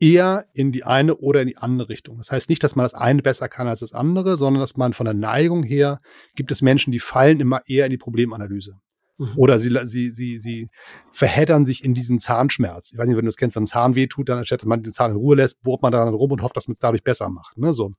eher 0.00 0.46
in 0.54 0.72
die 0.72 0.84
eine 0.84 1.16
oder 1.16 1.42
in 1.42 1.48
die 1.48 1.56
andere 1.56 1.88
Richtung. 1.88 2.18
Das 2.18 2.30
heißt 2.30 2.48
nicht, 2.48 2.62
dass 2.62 2.76
man 2.76 2.84
das 2.84 2.94
eine 2.94 3.22
besser 3.22 3.48
kann 3.48 3.68
als 3.68 3.80
das 3.80 3.92
andere, 3.92 4.36
sondern 4.36 4.60
dass 4.60 4.76
man 4.76 4.92
von 4.92 5.04
der 5.04 5.14
Neigung 5.14 5.62
her 5.62 6.00
gibt 6.34 6.52
es 6.52 6.62
Menschen, 6.62 6.92
die 6.92 7.00
fallen 7.00 7.40
immer 7.40 7.62
eher 7.66 7.86
in 7.86 7.90
die 7.90 7.98
Problemanalyse. 7.98 8.76
Mhm. 9.18 9.32
Oder 9.36 9.58
sie, 9.58 9.76
sie, 9.84 10.10
sie, 10.10 10.38
sie 10.38 10.70
verheddern 11.10 11.64
sich 11.64 11.84
in 11.84 11.94
diesen 11.94 12.20
Zahnschmerz. 12.20 12.92
Ich 12.92 12.98
weiß 12.98 13.06
nicht, 13.06 13.16
wenn 13.16 13.24
du 13.24 13.28
das 13.28 13.36
kennst, 13.36 13.56
wenn 13.56 13.64
ein 13.64 13.66
Zahn 13.66 13.96
wehtut, 13.96 14.28
dann 14.28 14.38
anstatt 14.38 14.64
man 14.64 14.82
den 14.82 14.92
Zahn 14.92 15.10
in 15.10 15.16
Ruhe 15.16 15.36
lässt, 15.36 15.62
bohrt 15.62 15.82
man 15.82 15.92
daran 15.92 16.14
rum 16.14 16.30
und 16.30 16.42
hofft, 16.42 16.56
dass 16.56 16.68
man 16.68 16.74
es 16.74 16.78
dadurch 16.78 17.02
besser 17.02 17.28
macht. 17.28 17.58
Ne? 17.58 17.72
So. 17.72 17.92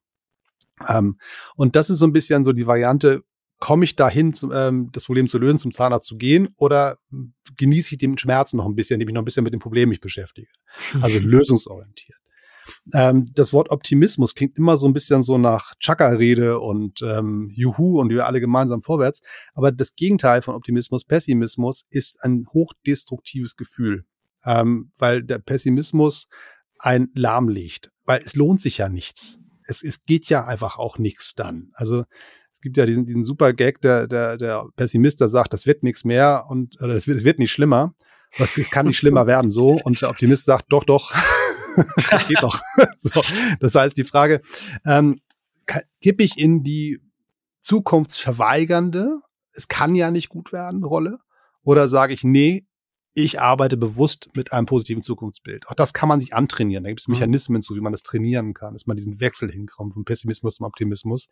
Ähm, 0.87 1.19
und 1.55 1.75
das 1.75 1.89
ist 1.89 1.99
so 1.99 2.05
ein 2.05 2.13
bisschen 2.13 2.43
so 2.43 2.53
die 2.53 2.67
Variante, 2.67 3.23
komme 3.59 3.83
ich 3.83 3.95
dahin, 3.95 4.33
zu, 4.33 4.51
ähm, 4.51 4.89
das 4.91 5.05
Problem 5.05 5.27
zu 5.27 5.37
lösen, 5.37 5.59
zum 5.59 5.71
Zahnarzt 5.71 6.07
zu 6.07 6.17
gehen 6.17 6.49
oder 6.57 6.97
genieße 7.57 7.95
ich 7.95 7.99
den 7.99 8.17
Schmerzen 8.17 8.57
noch 8.57 8.65
ein 8.65 8.75
bisschen, 8.75 8.95
indem 8.95 9.09
ich 9.09 9.13
noch 9.13 9.21
ein 9.21 9.25
bisschen 9.25 9.43
mit 9.43 9.53
dem 9.53 9.59
Problem 9.59 9.89
mich 9.89 9.99
beschäftige? 9.99 10.47
Also 11.01 11.19
lösungsorientiert. 11.21 12.17
Ähm, 12.93 13.31
das 13.33 13.51
Wort 13.51 13.71
Optimismus 13.71 14.35
klingt 14.35 14.57
immer 14.57 14.77
so 14.77 14.87
ein 14.87 14.93
bisschen 14.93 15.23
so 15.23 15.37
nach 15.37 15.73
Chaka-Rede 15.79 16.59
und 16.59 17.01
ähm, 17.01 17.49
Juhu 17.51 17.99
und 17.99 18.09
wir 18.09 18.27
alle 18.27 18.39
gemeinsam 18.39 18.81
vorwärts. 18.81 19.21
Aber 19.53 19.71
das 19.71 19.95
Gegenteil 19.95 20.41
von 20.41 20.55
Optimismus, 20.55 21.03
Pessimismus, 21.03 21.85
ist 21.89 22.23
ein 22.23 22.45
hochdestruktives 22.53 23.55
Gefühl, 23.55 24.05
ähm, 24.45 24.91
weil 24.97 25.23
der 25.23 25.39
Pessimismus 25.39 26.27
ein 26.77 27.09
lahmlegt, 27.13 27.91
weil 28.05 28.21
es 28.23 28.35
lohnt 28.35 28.61
sich 28.61 28.77
ja 28.77 28.87
nichts 28.87 29.39
es, 29.69 29.83
es 29.83 30.05
geht 30.05 30.27
ja 30.29 30.45
einfach 30.45 30.77
auch 30.77 30.97
nichts 30.97 31.35
dann. 31.35 31.69
Also 31.73 32.03
es 32.51 32.61
gibt 32.61 32.77
ja 32.77 32.85
diesen, 32.85 33.05
diesen 33.05 33.23
super 33.23 33.53
Gag, 33.53 33.81
der, 33.81 34.07
der, 34.07 34.37
der 34.37 34.65
Pessimist, 34.75 35.21
der 35.21 35.27
sagt, 35.27 35.53
das 35.53 35.65
wird 35.65 35.83
nichts 35.83 36.03
mehr 36.03 36.45
und 36.49 36.81
oder 36.81 36.93
es 36.93 37.07
wird, 37.07 37.17
es 37.17 37.23
wird 37.23 37.39
nicht 37.39 37.51
schlimmer. 37.51 37.93
Was, 38.37 38.57
es 38.57 38.69
kann 38.69 38.85
nicht 38.85 38.97
schlimmer 38.97 39.27
werden 39.27 39.49
so. 39.49 39.79
Und 39.83 40.01
der 40.01 40.09
Optimist 40.09 40.45
sagt, 40.45 40.65
doch, 40.69 40.83
doch, 40.83 41.13
das 42.09 42.27
geht 42.27 42.41
doch. 42.41 42.59
so, 42.97 43.21
das 43.59 43.75
heißt, 43.75 43.97
die 43.97 44.03
Frage, 44.03 44.41
ähm, 44.85 45.21
kippe 46.01 46.23
ich 46.23 46.37
in 46.37 46.63
die 46.63 46.99
zukunftsverweigernde, 47.59 49.21
es 49.51 49.67
kann 49.67 49.95
ja 49.95 50.11
nicht 50.11 50.29
gut 50.29 50.51
werden, 50.51 50.83
Rolle? 50.83 51.19
Oder 51.63 51.87
sage 51.87 52.13
ich, 52.13 52.23
nee, 52.23 52.65
ich 53.13 53.41
arbeite 53.41 53.77
bewusst 53.77 54.29
mit 54.35 54.53
einem 54.53 54.65
positiven 54.65 55.03
Zukunftsbild. 55.03 55.67
Auch 55.67 55.73
das 55.73 55.93
kann 55.93 56.09
man 56.09 56.19
sich 56.19 56.33
antrainieren. 56.33 56.83
Da 56.83 56.89
gibt 56.89 57.01
es 57.01 57.07
mhm. 57.07 57.13
Mechanismen 57.13 57.61
zu, 57.61 57.75
wie 57.75 57.81
man 57.81 57.91
das 57.91 58.03
trainieren 58.03 58.53
kann, 58.53 58.73
dass 58.73 58.87
man 58.87 58.95
diesen 58.95 59.19
Wechsel 59.19 59.51
hinkommt 59.51 59.93
vom 59.93 60.05
Pessimismus 60.05 60.55
zum 60.55 60.65
Optimismus. 60.65 61.27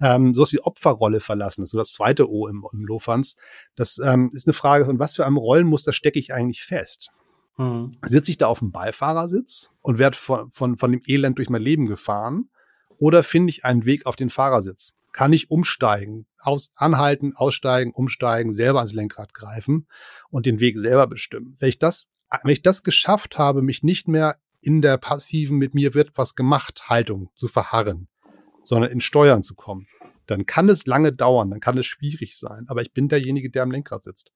Ähm, 0.00 0.34
sowas 0.34 0.52
wie 0.52 0.60
Opferrolle 0.60 1.20
verlassen, 1.20 1.62
das 1.62 1.68
ist 1.68 1.72
so 1.72 1.78
das 1.78 1.92
zweite 1.92 2.30
O 2.30 2.46
im, 2.46 2.64
im 2.72 2.84
Lofans. 2.84 3.36
Das 3.74 3.98
ähm, 3.98 4.30
ist 4.32 4.46
eine 4.46 4.54
Frage 4.54 4.86
von, 4.86 4.98
was 4.98 5.16
für 5.16 5.26
einem 5.26 5.36
Rollenmuster 5.36 5.92
stecke 5.92 6.18
ich 6.18 6.32
eigentlich 6.32 6.62
fest? 6.62 7.10
Mhm. 7.56 7.90
Sitze 8.04 8.30
ich 8.30 8.38
da 8.38 8.46
auf 8.46 8.60
dem 8.60 8.70
Beifahrersitz 8.70 9.70
und 9.82 9.98
werde 9.98 10.16
von, 10.16 10.50
von, 10.50 10.76
von 10.76 10.92
dem 10.92 11.02
Elend 11.06 11.38
durch 11.38 11.50
mein 11.50 11.62
Leben 11.62 11.86
gefahren? 11.86 12.50
Oder 12.98 13.22
finde 13.22 13.50
ich 13.50 13.64
einen 13.64 13.84
Weg 13.84 14.06
auf 14.06 14.16
den 14.16 14.30
Fahrersitz? 14.30 14.94
Kann 15.12 15.32
ich 15.32 15.50
umsteigen, 15.50 16.26
aus, 16.38 16.70
anhalten, 16.74 17.34
aussteigen, 17.34 17.92
umsteigen, 17.92 18.52
selber 18.52 18.78
ans 18.78 18.92
Lenkrad 18.92 19.34
greifen 19.34 19.86
und 20.30 20.46
den 20.46 20.60
Weg 20.60 20.78
selber 20.78 21.06
bestimmen. 21.06 21.56
Wenn 21.58 21.68
ich 21.68 21.78
das, 21.78 22.10
wenn 22.42 22.52
ich 22.52 22.62
das 22.62 22.82
geschafft 22.82 23.38
habe, 23.38 23.62
mich 23.62 23.82
nicht 23.82 24.08
mehr 24.08 24.38
in 24.60 24.82
der 24.82 24.98
passiven 24.98 25.58
mit 25.58 25.74
mir 25.74 25.94
wird 25.94 26.12
was 26.16 26.34
gemacht 26.34 26.88
Haltung 26.88 27.30
zu 27.34 27.48
verharren, 27.48 28.08
sondern 28.62 28.90
in 28.90 29.00
Steuern 29.00 29.42
zu 29.42 29.54
kommen, 29.54 29.86
dann 30.26 30.46
kann 30.46 30.68
es 30.68 30.86
lange 30.86 31.12
dauern, 31.12 31.50
dann 31.50 31.60
kann 31.60 31.78
es 31.78 31.86
schwierig 31.86 32.38
sein. 32.38 32.66
Aber 32.68 32.82
ich 32.82 32.92
bin 32.92 33.08
derjenige, 33.08 33.50
der 33.50 33.62
am 33.62 33.70
Lenkrad 33.70 34.02
sitzt. 34.02 34.30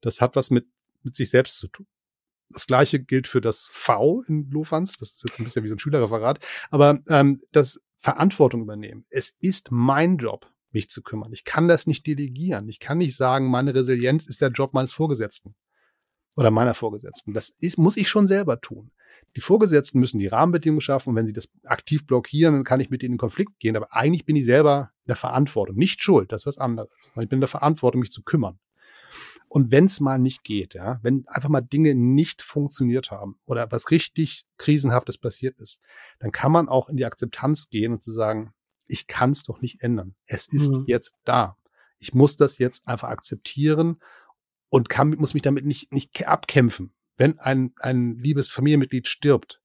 Das 0.00 0.20
hat 0.20 0.36
was 0.36 0.50
mit, 0.50 0.66
mit 1.02 1.16
sich 1.16 1.30
selbst 1.30 1.58
zu 1.58 1.68
tun. 1.68 1.86
Das 2.50 2.66
gleiche 2.66 3.00
gilt 3.00 3.26
für 3.26 3.40
das 3.40 3.68
V 3.72 4.22
in 4.26 4.50
Lofans. 4.50 4.96
Das 4.96 5.12
ist 5.12 5.24
jetzt 5.24 5.38
ein 5.38 5.44
bisschen 5.44 5.64
wie 5.64 5.68
so 5.68 5.74
ein 5.74 5.78
Schülerreferat. 5.78 6.44
Aber 6.70 6.98
ähm, 7.08 7.42
das 7.52 7.80
Verantwortung 7.98 8.62
übernehmen. 8.62 9.04
Es 9.10 9.36
ist 9.40 9.70
mein 9.70 10.16
Job, 10.18 10.50
mich 10.70 10.88
zu 10.88 11.02
kümmern. 11.02 11.32
Ich 11.32 11.44
kann 11.44 11.68
das 11.68 11.86
nicht 11.86 12.06
delegieren. 12.06 12.68
Ich 12.68 12.80
kann 12.80 12.98
nicht 12.98 13.16
sagen, 13.16 13.50
meine 13.50 13.74
Resilienz 13.74 14.26
ist 14.26 14.40
der 14.40 14.50
Job 14.50 14.72
meines 14.72 14.92
Vorgesetzten 14.92 15.54
oder 16.36 16.50
meiner 16.50 16.74
Vorgesetzten. 16.74 17.34
Das 17.34 17.50
ist, 17.58 17.78
muss 17.78 17.96
ich 17.96 18.08
schon 18.08 18.26
selber 18.26 18.60
tun. 18.60 18.92
Die 19.36 19.40
Vorgesetzten 19.40 19.98
müssen 19.98 20.18
die 20.18 20.28
Rahmenbedingungen 20.28 20.80
schaffen 20.80 21.10
und 21.10 21.16
wenn 21.16 21.26
sie 21.26 21.32
das 21.32 21.50
aktiv 21.64 22.06
blockieren, 22.06 22.54
dann 22.54 22.64
kann 22.64 22.80
ich 22.80 22.90
mit 22.90 23.02
ihnen 23.02 23.14
in 23.14 23.18
Konflikt 23.18 23.58
gehen. 23.58 23.76
Aber 23.76 23.92
eigentlich 23.92 24.24
bin 24.24 24.36
ich 24.36 24.44
selber 24.44 24.92
in 25.04 25.08
der 25.08 25.16
Verantwortung. 25.16 25.76
Nicht 25.76 26.02
schuld, 26.02 26.32
das 26.32 26.42
ist 26.42 26.46
was 26.46 26.58
anderes. 26.58 27.12
Ich 27.20 27.28
bin 27.28 27.38
in 27.38 27.40
der 27.40 27.48
Verantwortung, 27.48 28.00
mich 28.00 28.10
zu 28.10 28.22
kümmern. 28.22 28.58
Und 29.48 29.70
wenn 29.72 29.86
es 29.86 30.00
mal 30.00 30.18
nicht 30.18 30.44
geht, 30.44 30.74
ja, 30.74 31.00
wenn 31.02 31.24
einfach 31.26 31.48
mal 31.48 31.62
Dinge 31.62 31.94
nicht 31.94 32.42
funktioniert 32.42 33.10
haben 33.10 33.38
oder 33.46 33.70
was 33.72 33.90
richtig 33.90 34.44
krisenhaftes 34.58 35.18
passiert 35.18 35.58
ist, 35.58 35.82
dann 36.18 36.32
kann 36.32 36.52
man 36.52 36.68
auch 36.68 36.88
in 36.88 36.96
die 36.96 37.06
Akzeptanz 37.06 37.70
gehen 37.70 37.92
und 37.92 38.02
zu 38.02 38.12
sagen, 38.12 38.52
ich 38.88 39.06
kann 39.06 39.30
es 39.30 39.44
doch 39.44 39.60
nicht 39.60 39.82
ändern. 39.82 40.14
Es 40.26 40.48
ist 40.48 40.70
mhm. 40.70 40.84
jetzt 40.86 41.14
da. 41.24 41.56
Ich 41.98 42.14
muss 42.14 42.36
das 42.36 42.58
jetzt 42.58 42.86
einfach 42.88 43.08
akzeptieren 43.08 44.00
und 44.68 44.88
kann, 44.88 45.10
muss 45.10 45.34
mich 45.34 45.42
damit 45.42 45.64
nicht, 45.64 45.92
nicht 45.92 46.26
abkämpfen. 46.26 46.92
Wenn 47.16 47.38
ein, 47.38 47.72
ein 47.78 48.16
liebes 48.18 48.50
Familienmitglied 48.50 49.08
stirbt, 49.08 49.60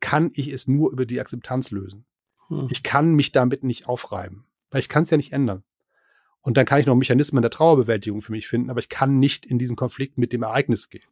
kann 0.00 0.30
ich 0.34 0.48
es 0.48 0.66
nur 0.66 0.90
über 0.92 1.06
die 1.06 1.20
Akzeptanz 1.20 1.70
lösen. 1.70 2.06
Mhm. 2.48 2.66
Ich 2.70 2.82
kann 2.82 3.14
mich 3.14 3.32
damit 3.32 3.62
nicht 3.62 3.86
aufreiben, 3.86 4.46
weil 4.70 4.80
ich 4.80 4.88
kann 4.88 5.04
es 5.04 5.10
ja 5.10 5.16
nicht 5.16 5.32
ändern. 5.32 5.64
Und 6.42 6.56
dann 6.56 6.66
kann 6.66 6.80
ich 6.80 6.86
noch 6.86 6.96
Mechanismen 6.96 7.40
der 7.42 7.50
Trauerbewältigung 7.50 8.20
für 8.20 8.32
mich 8.32 8.48
finden, 8.48 8.70
aber 8.70 8.80
ich 8.80 8.88
kann 8.88 9.18
nicht 9.18 9.46
in 9.46 9.58
diesen 9.58 9.76
Konflikt 9.76 10.18
mit 10.18 10.32
dem 10.32 10.42
Ereignis 10.42 10.90
gehen. 10.90 11.06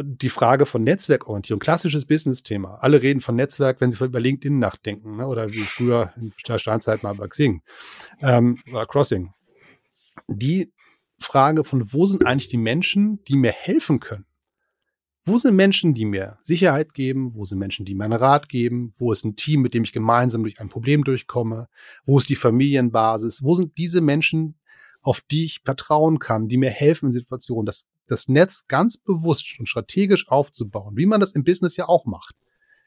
Die 0.00 0.28
Frage 0.28 0.66
von 0.66 0.82
Netzwerkorientierung, 0.82 1.60
klassisches 1.60 2.04
Business-Thema. 2.04 2.78
Alle 2.80 3.00
reden 3.00 3.20
von 3.20 3.36
Netzwerk, 3.36 3.80
wenn 3.80 3.92
sie 3.92 4.04
über 4.04 4.18
LinkedIn 4.18 4.58
nachdenken, 4.58 5.16
ne? 5.16 5.28
oder 5.28 5.52
wie 5.52 5.62
früher 5.62 6.12
in 6.16 6.32
der 6.48 6.58
Steinzeit 6.58 7.04
mal 7.04 7.14
bei 7.14 7.28
Xing 7.28 7.62
ähm, 8.20 8.58
oder 8.72 8.86
Crossing. 8.86 9.32
Die 10.26 10.72
Frage 11.20 11.62
von, 11.62 11.92
wo 11.92 12.06
sind 12.06 12.26
eigentlich 12.26 12.48
die 12.48 12.58
Menschen, 12.58 13.22
die 13.24 13.36
mir 13.36 13.52
helfen 13.52 14.00
können? 14.00 14.26
Wo 15.26 15.38
sind 15.38 15.56
Menschen, 15.56 15.94
die 15.94 16.04
mir 16.04 16.36
Sicherheit 16.42 16.92
geben? 16.92 17.32
Wo 17.34 17.46
sind 17.46 17.58
Menschen, 17.58 17.86
die 17.86 17.94
mir 17.94 18.04
einen 18.04 18.12
Rat 18.12 18.50
geben? 18.50 18.92
Wo 18.98 19.10
ist 19.10 19.24
ein 19.24 19.36
Team, 19.36 19.62
mit 19.62 19.72
dem 19.72 19.84
ich 19.84 19.92
gemeinsam 19.92 20.42
durch 20.42 20.60
ein 20.60 20.68
Problem 20.68 21.02
durchkomme? 21.02 21.68
Wo 22.04 22.18
ist 22.18 22.28
die 22.28 22.36
Familienbasis? 22.36 23.42
Wo 23.42 23.54
sind 23.54 23.78
diese 23.78 24.02
Menschen, 24.02 24.56
auf 25.00 25.22
die 25.22 25.46
ich 25.46 25.60
vertrauen 25.64 26.18
kann, 26.18 26.48
die 26.48 26.58
mir 26.58 26.68
helfen 26.68 27.06
in 27.06 27.12
Situationen, 27.12 27.64
das, 27.64 27.86
das 28.06 28.28
Netz 28.28 28.66
ganz 28.68 28.98
bewusst 28.98 29.58
und 29.58 29.66
strategisch 29.66 30.28
aufzubauen, 30.28 30.96
wie 30.96 31.06
man 31.06 31.20
das 31.20 31.32
im 31.32 31.44
Business 31.44 31.76
ja 31.76 31.88
auch 31.88 32.04
macht. 32.04 32.34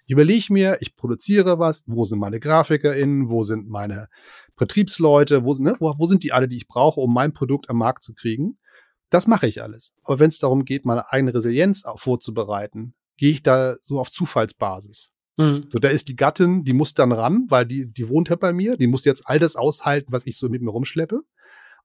Ich 0.06 0.14
überlege 0.14 0.54
mir, 0.54 0.78
ich 0.80 0.96
produziere 0.96 1.60
was, 1.60 1.84
wo 1.88 2.06
sind 2.06 2.20
meine 2.20 2.40
GrafikerInnen, 2.40 3.30
wo 3.30 3.44
sind 3.44 3.68
meine 3.68 4.10
Betriebsleute, 4.56 5.44
wo 5.44 5.54
ne, 5.56 5.76
wo, 5.80 5.94
wo 5.98 6.06
sind 6.06 6.24
die 6.24 6.32
alle, 6.32 6.48
die 6.48 6.58
ich 6.58 6.68
brauche, 6.68 7.00
um 7.02 7.14
mein 7.14 7.34
Produkt 7.34 7.70
am 7.70 7.78
Markt 7.78 8.04
zu 8.04 8.14
kriegen? 8.14 8.58
Das 9.10 9.28
mache 9.28 9.48
ich 9.48 9.62
alles. 9.62 9.94
Aber 10.04 10.20
wenn 10.20 10.30
es 10.30 10.40
darum 10.40 10.66
geht, 10.66 10.86
meine 10.86 11.12
eigene 11.12 11.34
Resilienz 11.34 11.84
vorzubereiten, 11.96 12.94
gehe 13.18 13.32
ich 13.32 13.44
da 13.44 13.76
so 13.82 14.00
auf 14.00 14.12
Zufallsbasis. 14.12 15.12
Mhm. 15.38 15.66
So, 15.70 15.80
da 15.80 15.90
ist 15.90 16.08
die 16.08 16.16
Gattin, 16.16 16.64
die 16.64 16.74
muss 16.74 16.94
dann 16.94 17.12
ran, 17.12 17.46
weil 17.50 17.66
die, 17.66 17.92
die 17.92 18.10
wohnt 18.10 18.30
halt 18.30 18.40
bei 18.40 18.54
mir, 18.54 18.76
die 18.76 18.88
muss 18.88 19.06
jetzt 19.06 19.28
all 19.28 19.40
das 19.40 19.56
aushalten, 19.56 20.12
was 20.12 20.26
ich 20.26 20.38
so 20.38 20.50
mit 20.50 20.62
mir 20.62 20.72
rumschleppe. 20.72 21.22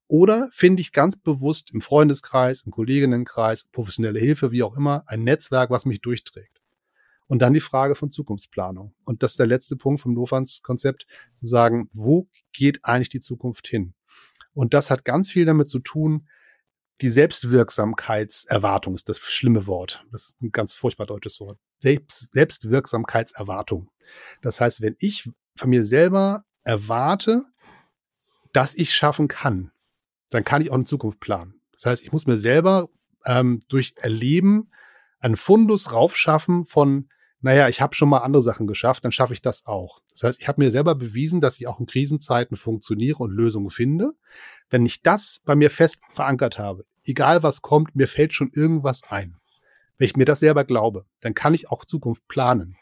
Oder 0.08 0.48
finde 0.52 0.82
ich 0.82 0.92
ganz 0.92 1.16
bewusst 1.16 1.70
im 1.72 1.80
Freundeskreis, 1.80 2.62
im 2.62 2.72
Kolleginnenkreis, 2.72 3.68
professionelle 3.72 4.18
Hilfe, 4.18 4.50
wie 4.50 4.62
auch 4.62 4.76
immer, 4.76 5.04
ein 5.06 5.22
Netzwerk, 5.22 5.70
was 5.70 5.86
mich 5.86 6.00
durchträgt. 6.00 6.60
Und 7.28 7.40
dann 7.40 7.54
die 7.54 7.60
Frage 7.60 7.94
von 7.94 8.10
Zukunftsplanung. 8.10 8.94
Und 9.04 9.22
das 9.22 9.32
ist 9.32 9.38
der 9.38 9.46
letzte 9.46 9.76
Punkt 9.76 10.00
vom 10.00 10.14
Lofans-Konzept, 10.14 11.06
zu 11.34 11.46
sagen, 11.46 11.88
wo 11.92 12.28
geht 12.52 12.80
eigentlich 12.82 13.08
die 13.08 13.20
Zukunft 13.20 13.68
hin? 13.68 13.94
Und 14.52 14.74
das 14.74 14.90
hat 14.90 15.04
ganz 15.04 15.30
viel 15.30 15.46
damit 15.46 15.70
zu 15.70 15.78
tun, 15.78 16.26
die 17.02 17.10
Selbstwirksamkeitserwartung 17.10 18.94
ist 18.94 19.08
das 19.08 19.18
schlimme 19.18 19.66
Wort. 19.66 20.04
Das 20.12 20.26
ist 20.26 20.42
ein 20.42 20.52
ganz 20.52 20.72
furchtbar 20.72 21.06
deutsches 21.06 21.40
Wort. 21.40 21.58
Selbst, 21.80 22.32
Selbstwirksamkeitserwartung. 22.32 23.90
Das 24.40 24.60
heißt, 24.60 24.80
wenn 24.82 24.94
ich 25.00 25.28
von 25.56 25.70
mir 25.70 25.84
selber 25.84 26.44
erwarte, 26.62 27.44
dass 28.52 28.74
ich 28.74 28.94
schaffen 28.94 29.26
kann, 29.26 29.72
dann 30.30 30.44
kann 30.44 30.62
ich 30.62 30.70
auch 30.70 30.76
in 30.76 30.86
Zukunft 30.86 31.18
planen. 31.18 31.60
Das 31.72 31.86
heißt, 31.86 32.02
ich 32.02 32.12
muss 32.12 32.26
mir 32.26 32.38
selber 32.38 32.88
ähm, 33.26 33.62
durch 33.68 33.94
Erleben 33.96 34.70
einen 35.18 35.36
Fundus 35.36 35.92
raufschaffen 35.92 36.66
von, 36.66 37.08
naja, 37.40 37.68
ich 37.68 37.80
habe 37.80 37.96
schon 37.96 38.08
mal 38.08 38.18
andere 38.18 38.42
Sachen 38.42 38.68
geschafft, 38.68 39.04
dann 39.04 39.12
schaffe 39.12 39.34
ich 39.34 39.42
das 39.42 39.66
auch. 39.66 40.00
Das 40.12 40.22
heißt, 40.22 40.40
ich 40.40 40.46
habe 40.46 40.62
mir 40.62 40.70
selber 40.70 40.94
bewiesen, 40.94 41.40
dass 41.40 41.58
ich 41.58 41.66
auch 41.66 41.80
in 41.80 41.86
Krisenzeiten 41.86 42.56
funktioniere 42.56 43.18
und 43.18 43.32
Lösungen 43.32 43.70
finde. 43.70 44.12
Wenn 44.70 44.86
ich 44.86 45.02
das 45.02 45.42
bei 45.44 45.56
mir 45.56 45.70
fest 45.70 46.00
verankert 46.10 46.58
habe, 46.58 46.84
egal 47.04 47.42
was 47.42 47.62
kommt, 47.62 47.94
mir 47.94 48.08
fällt 48.08 48.34
schon 48.34 48.50
irgendwas 48.54 49.02
ein. 49.08 49.36
Wenn 49.98 50.06
ich 50.06 50.16
mir 50.16 50.24
das 50.24 50.40
selber 50.40 50.64
glaube, 50.64 51.04
dann 51.20 51.34
kann 51.34 51.54
ich 51.54 51.70
auch 51.70 51.84
Zukunft 51.84 52.26
planen. 52.28 52.76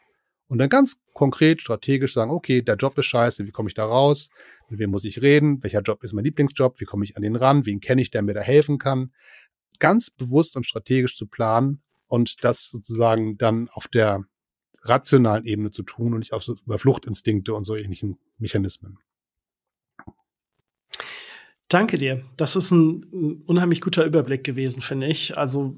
Und 0.49 0.59
dann 0.59 0.69
ganz 0.69 1.01
konkret, 1.13 1.63
strategisch 1.63 2.15
sagen, 2.15 2.31
okay, 2.31 2.61
der 2.61 2.77
Job 2.77 2.99
ist 2.99 3.07
scheiße, 3.07 3.47
wie 3.47 3.53
komme 3.53 3.69
ich 3.69 3.75
da 3.75 3.85
raus? 3.85 4.31
Mit 4.69 4.81
wem 4.81 4.91
muss 4.91 5.05
ich 5.05 5.23
reden? 5.23 5.63
Welcher 5.63 5.81
Job 5.81 6.03
ist 6.03 6.13
mein 6.13 6.25
Lieblingsjob? 6.25 6.81
Wie 6.81 6.85
komme 6.85 7.05
ich 7.05 7.17
an 7.17 7.23
den 7.23 7.37
ran? 7.37 7.67
Wen 7.67 7.81
kenne 7.81 8.03
ich, 8.03 8.11
der 8.11 8.23
mir 8.23 8.35
da 8.35 8.41
helfen 8.41 8.79
kann? 8.79 9.13
Ganz 9.79 10.11
bewusst 10.11 10.57
und 10.57 10.67
strategisch 10.67 11.17
zu 11.17 11.27
planen 11.27 11.83
und 12.09 12.43
das 12.43 12.71
sozusagen 12.71 13.39
dann 13.39 13.69
auf 13.69 13.87
der 13.87 14.25
rationalen 14.83 15.45
Ebene 15.45 15.71
zu 15.71 15.83
tun 15.83 16.15
und 16.15 16.19
nicht 16.21 16.33
auf 16.33 16.43
so 16.43 16.57
über 16.65 16.79
Fluchtinstinkte 16.79 17.55
und 17.55 17.65
so 17.65 17.77
ähnlichen 17.77 18.19
Mechanismen. 18.39 18.99
Danke 21.71 21.99
dir. 21.99 22.25
Das 22.37 22.57
ist 22.57 22.73
ein, 22.73 23.07
ein 23.13 23.43
unheimlich 23.47 23.81
guter 23.81 24.05
Überblick 24.05 24.43
gewesen, 24.43 24.83
finde 24.83 25.07
ich. 25.07 25.39
Also 25.39 25.77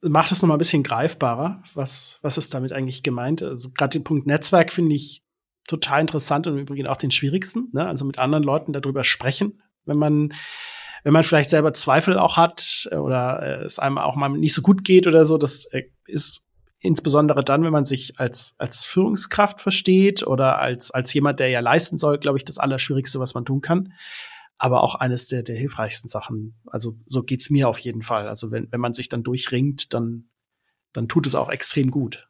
macht 0.00 0.30
es 0.30 0.40
noch 0.40 0.48
mal 0.48 0.54
ein 0.54 0.58
bisschen 0.58 0.84
greifbarer. 0.84 1.60
Was, 1.74 2.20
was 2.22 2.38
ist 2.38 2.54
damit 2.54 2.72
eigentlich 2.72 3.02
gemeint? 3.02 3.42
Also 3.42 3.70
gerade 3.70 3.98
den 3.98 4.04
Punkt 4.04 4.28
Netzwerk 4.28 4.72
finde 4.72 4.94
ich 4.94 5.24
total 5.66 6.02
interessant 6.02 6.46
und 6.46 6.54
im 6.54 6.60
Übrigen 6.60 6.86
auch 6.86 6.96
den 6.96 7.10
schwierigsten. 7.10 7.68
Ne? 7.72 7.84
Also 7.84 8.04
mit 8.04 8.20
anderen 8.20 8.44
Leuten 8.44 8.72
darüber 8.72 9.02
sprechen, 9.02 9.60
wenn 9.84 9.98
man 9.98 10.32
wenn 11.02 11.12
man 11.12 11.24
vielleicht 11.24 11.50
selber 11.50 11.74
Zweifel 11.74 12.18
auch 12.18 12.38
hat 12.38 12.88
oder 12.90 13.42
äh, 13.42 13.64
es 13.64 13.78
einem 13.78 13.98
auch 13.98 14.16
mal 14.16 14.30
nicht 14.30 14.54
so 14.54 14.62
gut 14.62 14.84
geht 14.84 15.06
oder 15.06 15.26
so. 15.26 15.36
Das 15.36 15.66
äh, 15.66 15.82
ist 16.06 16.42
insbesondere 16.78 17.44
dann, 17.44 17.62
wenn 17.64 17.72
man 17.72 17.84
sich 17.84 18.18
als, 18.18 18.54
als 18.56 18.84
Führungskraft 18.84 19.60
versteht 19.60 20.26
oder 20.26 20.60
als, 20.60 20.92
als 20.92 21.12
jemand, 21.12 21.40
der 21.40 21.48
ja 21.48 21.60
leisten 21.60 21.98
soll, 21.98 22.18
glaube 22.18 22.38
ich, 22.38 22.44
das 22.46 22.58
Allerschwierigste, 22.58 23.20
was 23.20 23.34
man 23.34 23.44
tun 23.44 23.60
kann 23.60 23.92
aber 24.58 24.82
auch 24.82 24.94
eines 24.94 25.26
der, 25.26 25.42
der 25.42 25.56
hilfreichsten 25.56 26.08
Sachen. 26.08 26.60
Also 26.66 26.96
so 27.06 27.22
geht's 27.22 27.50
mir 27.50 27.68
auf 27.68 27.78
jeden 27.78 28.02
Fall. 28.02 28.28
Also 28.28 28.50
wenn, 28.50 28.70
wenn 28.70 28.80
man 28.80 28.94
sich 28.94 29.08
dann 29.08 29.22
durchringt, 29.22 29.92
dann, 29.94 30.30
dann 30.92 31.08
tut 31.08 31.26
es 31.26 31.34
auch 31.34 31.50
extrem 31.50 31.90
gut. 31.90 32.28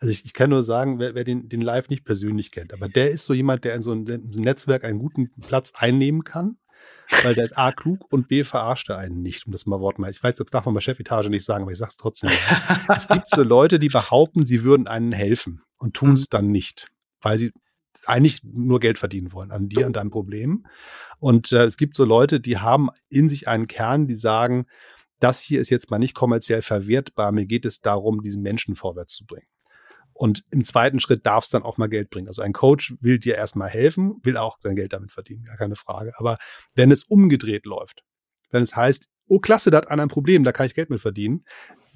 Also 0.00 0.10
ich, 0.10 0.24
ich 0.24 0.32
kann 0.32 0.50
nur 0.50 0.62
sagen, 0.62 0.98
wer, 0.98 1.14
wer 1.14 1.24
den, 1.24 1.48
den 1.48 1.60
Live 1.60 1.88
nicht 1.88 2.04
persönlich 2.04 2.50
kennt, 2.50 2.72
aber 2.72 2.88
der 2.88 3.10
ist 3.10 3.24
so 3.24 3.34
jemand, 3.34 3.64
der 3.64 3.74
in 3.74 3.82
so 3.82 3.92
einem 3.92 4.04
Netzwerk 4.04 4.84
einen 4.84 4.98
guten 4.98 5.30
Platz 5.40 5.72
einnehmen 5.76 6.24
kann, 6.24 6.56
weil 7.22 7.34
der 7.34 7.44
ist 7.44 7.58
A 7.58 7.72
klug 7.72 8.10
und 8.10 8.28
B 8.28 8.44
verarscht 8.44 8.88
er 8.88 8.98
einen 8.98 9.20
nicht, 9.22 9.46
um 9.46 9.52
das 9.52 9.66
mal 9.66 9.80
Wort 9.80 9.98
mal. 9.98 10.10
Ich 10.10 10.22
weiß, 10.22 10.36
das 10.36 10.46
darf 10.46 10.64
man 10.64 10.74
bei 10.74 10.80
Chefetage 10.80 11.28
nicht 11.28 11.44
sagen, 11.44 11.62
aber 11.62 11.72
ich 11.72 11.78
sag's 11.78 11.96
trotzdem. 11.96 12.30
es 12.88 13.08
gibt 13.08 13.28
so 13.28 13.42
Leute, 13.42 13.78
die 13.78 13.88
behaupten, 13.88 14.46
sie 14.46 14.62
würden 14.62 14.86
einen 14.86 15.12
helfen 15.12 15.62
und 15.78 15.94
tun 15.94 16.14
es 16.14 16.22
mhm. 16.22 16.30
dann 16.30 16.50
nicht, 16.50 16.88
weil 17.20 17.38
sie 17.38 17.52
eigentlich 18.06 18.42
nur 18.44 18.80
Geld 18.80 18.98
verdienen 18.98 19.32
wollen 19.32 19.50
an 19.50 19.68
dir 19.68 19.86
und 19.86 19.96
deinem 19.96 20.10
Problem. 20.10 20.66
Und 21.18 21.52
äh, 21.52 21.64
es 21.64 21.76
gibt 21.76 21.96
so 21.96 22.04
Leute, 22.04 22.40
die 22.40 22.58
haben 22.58 22.90
in 23.08 23.28
sich 23.28 23.48
einen 23.48 23.66
Kern, 23.66 24.06
die 24.06 24.14
sagen, 24.14 24.66
das 25.20 25.40
hier 25.40 25.60
ist 25.60 25.70
jetzt 25.70 25.90
mal 25.90 25.98
nicht 25.98 26.14
kommerziell 26.14 26.62
verwertbar. 26.62 27.32
Mir 27.32 27.46
geht 27.46 27.64
es 27.64 27.80
darum, 27.80 28.22
diesen 28.22 28.42
Menschen 28.42 28.76
vorwärts 28.76 29.14
zu 29.14 29.26
bringen. 29.26 29.48
Und 30.12 30.44
im 30.50 30.64
zweiten 30.64 30.98
Schritt 30.98 31.26
darf 31.26 31.44
es 31.44 31.50
dann 31.50 31.62
auch 31.62 31.76
mal 31.76 31.88
Geld 31.88 32.10
bringen. 32.10 32.26
Also 32.26 32.42
ein 32.42 32.52
Coach 32.52 32.94
will 33.00 33.18
dir 33.20 33.36
erstmal 33.36 33.68
helfen, 33.68 34.14
will 34.24 34.36
auch 34.36 34.56
sein 34.58 34.74
Geld 34.74 34.92
damit 34.92 35.12
verdienen, 35.12 35.44
gar 35.44 35.56
keine 35.56 35.76
Frage. 35.76 36.12
Aber 36.16 36.38
wenn 36.74 36.90
es 36.90 37.04
umgedreht 37.04 37.66
läuft, 37.66 38.02
wenn 38.50 38.62
es 38.62 38.74
heißt, 38.74 39.08
oh 39.28 39.38
klasse, 39.38 39.70
da 39.70 39.76
hat 39.76 39.88
einer 39.88 40.02
ein 40.02 40.08
Problem, 40.08 40.42
da 40.42 40.50
kann 40.50 40.66
ich 40.66 40.74
Geld 40.74 40.90
mit 40.90 41.00
verdienen, 41.00 41.44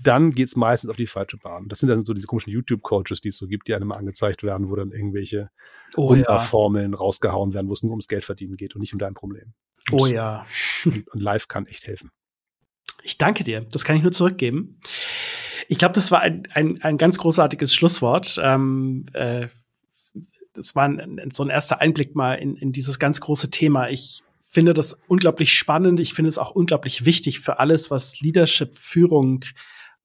dann 0.02 0.32
geht's 0.32 0.56
meistens 0.56 0.90
auf 0.90 0.96
die 0.96 1.06
falsche 1.06 1.36
Bahn. 1.36 1.68
Das 1.68 1.78
sind 1.78 1.88
dann 1.88 2.04
so 2.04 2.14
diese 2.14 2.26
komischen 2.26 2.52
YouTube-Coaches, 2.52 3.20
die 3.20 3.28
es 3.28 3.36
so 3.36 3.46
gibt, 3.46 3.68
die 3.68 3.74
einem 3.74 3.88
mal 3.88 3.96
angezeigt 3.96 4.42
werden, 4.42 4.68
wo 4.68 4.76
dann 4.76 4.90
irgendwelche 4.90 5.50
oh, 5.96 6.10
Wunderformeln 6.10 6.92
ja. 6.92 6.98
rausgehauen 6.98 7.54
werden, 7.54 7.68
wo 7.68 7.72
es 7.72 7.82
nur 7.82 7.92
ums 7.92 8.08
Geld 8.08 8.24
verdienen 8.24 8.56
geht 8.56 8.74
und 8.74 8.80
nicht 8.80 8.92
um 8.92 8.98
dein 8.98 9.14
Problem. 9.14 9.54
Und, 9.90 10.00
oh 10.00 10.06
ja. 10.06 10.46
und, 10.84 11.08
und 11.08 11.20
live 11.20 11.48
kann 11.48 11.66
echt 11.66 11.86
helfen. 11.86 12.10
Ich 13.02 13.18
danke 13.18 13.44
dir. 13.44 13.62
Das 13.62 13.84
kann 13.84 13.96
ich 13.96 14.02
nur 14.02 14.12
zurückgeben. 14.12 14.78
Ich 15.68 15.78
glaube, 15.78 15.94
das 15.94 16.10
war 16.10 16.20
ein, 16.20 16.44
ein, 16.54 16.80
ein 16.82 16.98
ganz 16.98 17.18
großartiges 17.18 17.74
Schlusswort. 17.74 18.40
Ähm, 18.42 19.06
äh, 19.12 19.48
das 20.54 20.74
war 20.74 20.84
ein, 20.84 21.30
so 21.32 21.42
ein 21.42 21.50
erster 21.50 21.80
Einblick 21.80 22.14
mal 22.14 22.34
in, 22.34 22.56
in 22.56 22.72
dieses 22.72 22.98
ganz 22.98 23.20
große 23.20 23.50
Thema. 23.50 23.88
Ich 23.88 24.22
finde 24.48 24.74
das 24.74 24.98
unglaublich 25.08 25.52
spannend. 25.54 25.98
Ich 25.98 26.14
finde 26.14 26.28
es 26.28 26.38
auch 26.38 26.50
unglaublich 26.50 27.04
wichtig 27.04 27.40
für 27.40 27.58
alles, 27.58 27.90
was 27.90 28.20
Leadership, 28.20 28.76
Führung 28.76 29.44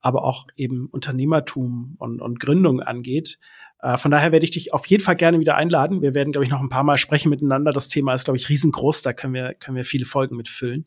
aber 0.01 0.23
auch 0.23 0.47
eben 0.55 0.87
Unternehmertum 0.87 1.95
und, 1.97 2.21
und 2.21 2.39
Gründung 2.39 2.81
angeht. 2.81 3.39
Äh, 3.81 3.97
von 3.97 4.11
daher 4.11 4.31
werde 4.31 4.43
ich 4.43 4.51
dich 4.51 4.73
auf 4.73 4.85
jeden 4.87 5.03
Fall 5.03 5.15
gerne 5.15 5.39
wieder 5.39 5.55
einladen. 5.55 6.01
Wir 6.01 6.15
werden, 6.15 6.31
glaube 6.31 6.45
ich, 6.45 6.51
noch 6.51 6.61
ein 6.61 6.69
paar 6.69 6.83
Mal 6.83 6.97
sprechen 6.97 7.29
miteinander. 7.29 7.71
Das 7.71 7.89
Thema 7.89 8.13
ist, 8.13 8.25
glaube 8.25 8.37
ich, 8.37 8.49
riesengroß. 8.49 9.01
Da 9.01 9.13
können 9.13 9.33
wir, 9.33 9.53
können 9.53 9.77
wir 9.77 9.85
viele 9.85 10.05
Folgen 10.05 10.35
mitfüllen. 10.35 10.85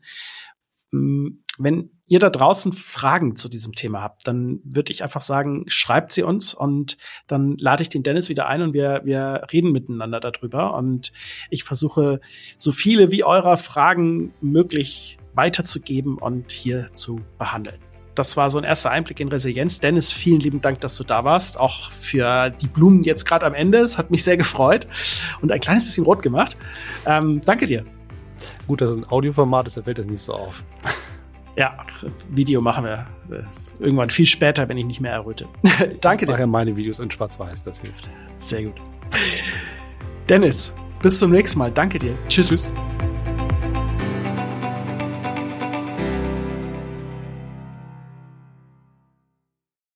Mm, 0.92 1.28
wenn 1.58 1.90
ihr 2.06 2.18
da 2.18 2.30
draußen 2.30 2.72
Fragen 2.72 3.36
zu 3.36 3.48
diesem 3.48 3.74
Thema 3.74 4.02
habt, 4.02 4.26
dann 4.26 4.60
würde 4.64 4.92
ich 4.92 5.04
einfach 5.04 5.20
sagen, 5.20 5.64
schreibt 5.68 6.10
sie 6.12 6.22
uns 6.22 6.54
und 6.54 6.96
dann 7.26 7.56
lade 7.58 7.82
ich 7.82 7.88
den 7.88 8.02
Dennis 8.02 8.28
wieder 8.28 8.48
ein 8.48 8.62
und 8.62 8.72
wir, 8.72 9.02
wir 9.04 9.46
reden 9.52 9.70
miteinander 9.70 10.20
darüber. 10.20 10.74
Und 10.74 11.12
ich 11.50 11.64
versuche, 11.64 12.20
so 12.56 12.72
viele 12.72 13.10
wie 13.10 13.24
eurer 13.24 13.56
Fragen 13.56 14.32
möglich 14.40 15.18
weiterzugeben 15.34 16.18
und 16.18 16.50
hier 16.50 16.92
zu 16.94 17.20
behandeln. 17.38 17.89
Das 18.14 18.36
war 18.36 18.50
so 18.50 18.58
ein 18.58 18.64
erster 18.64 18.90
Einblick 18.90 19.20
in 19.20 19.28
Resilienz. 19.28 19.80
Dennis, 19.80 20.12
vielen 20.12 20.40
lieben 20.40 20.60
Dank, 20.60 20.80
dass 20.80 20.96
du 20.96 21.04
da 21.04 21.24
warst. 21.24 21.58
Auch 21.58 21.90
für 21.92 22.50
die 22.50 22.66
Blumen 22.66 23.02
jetzt 23.02 23.24
gerade 23.24 23.46
am 23.46 23.54
Ende. 23.54 23.78
Es 23.78 23.98
hat 23.98 24.10
mich 24.10 24.24
sehr 24.24 24.36
gefreut 24.36 24.86
und 25.40 25.52
ein 25.52 25.60
kleines 25.60 25.84
bisschen 25.84 26.04
rot 26.04 26.22
gemacht. 26.22 26.56
Ähm, 27.06 27.40
danke 27.44 27.66
dir. 27.66 27.84
Gut, 28.66 28.80
dass 28.80 28.90
es 28.90 28.96
ein 28.96 29.08
Audioformat 29.08 29.66
ist, 29.66 29.76
da 29.76 29.82
fällt 29.82 29.98
das 29.98 30.06
nicht 30.06 30.22
so 30.22 30.34
auf. 30.34 30.64
Ja, 31.56 31.76
Video 32.30 32.60
machen 32.60 32.84
wir 32.84 33.06
äh, 33.30 33.42
irgendwann 33.80 34.08
viel 34.08 34.24
später, 34.24 34.68
wenn 34.68 34.78
ich 34.78 34.86
nicht 34.86 35.00
mehr 35.00 35.12
erröte. 35.12 35.46
Danke 36.00 36.24
dir. 36.24 36.30
Ich 36.30 36.30
mache 36.30 36.40
ja 36.40 36.46
meine 36.46 36.76
Videos 36.76 37.00
in 37.00 37.10
Schwarz-Weiß, 37.10 37.62
das 37.62 37.80
hilft. 37.80 38.08
Sehr 38.38 38.62
gut. 38.62 38.80
Dennis, 40.28 40.72
bis 41.02 41.18
zum 41.18 41.32
nächsten 41.32 41.58
Mal. 41.58 41.72
Danke 41.72 41.98
dir. 41.98 42.16
Tschüss. 42.28 42.50
Tschüss. 42.50 42.72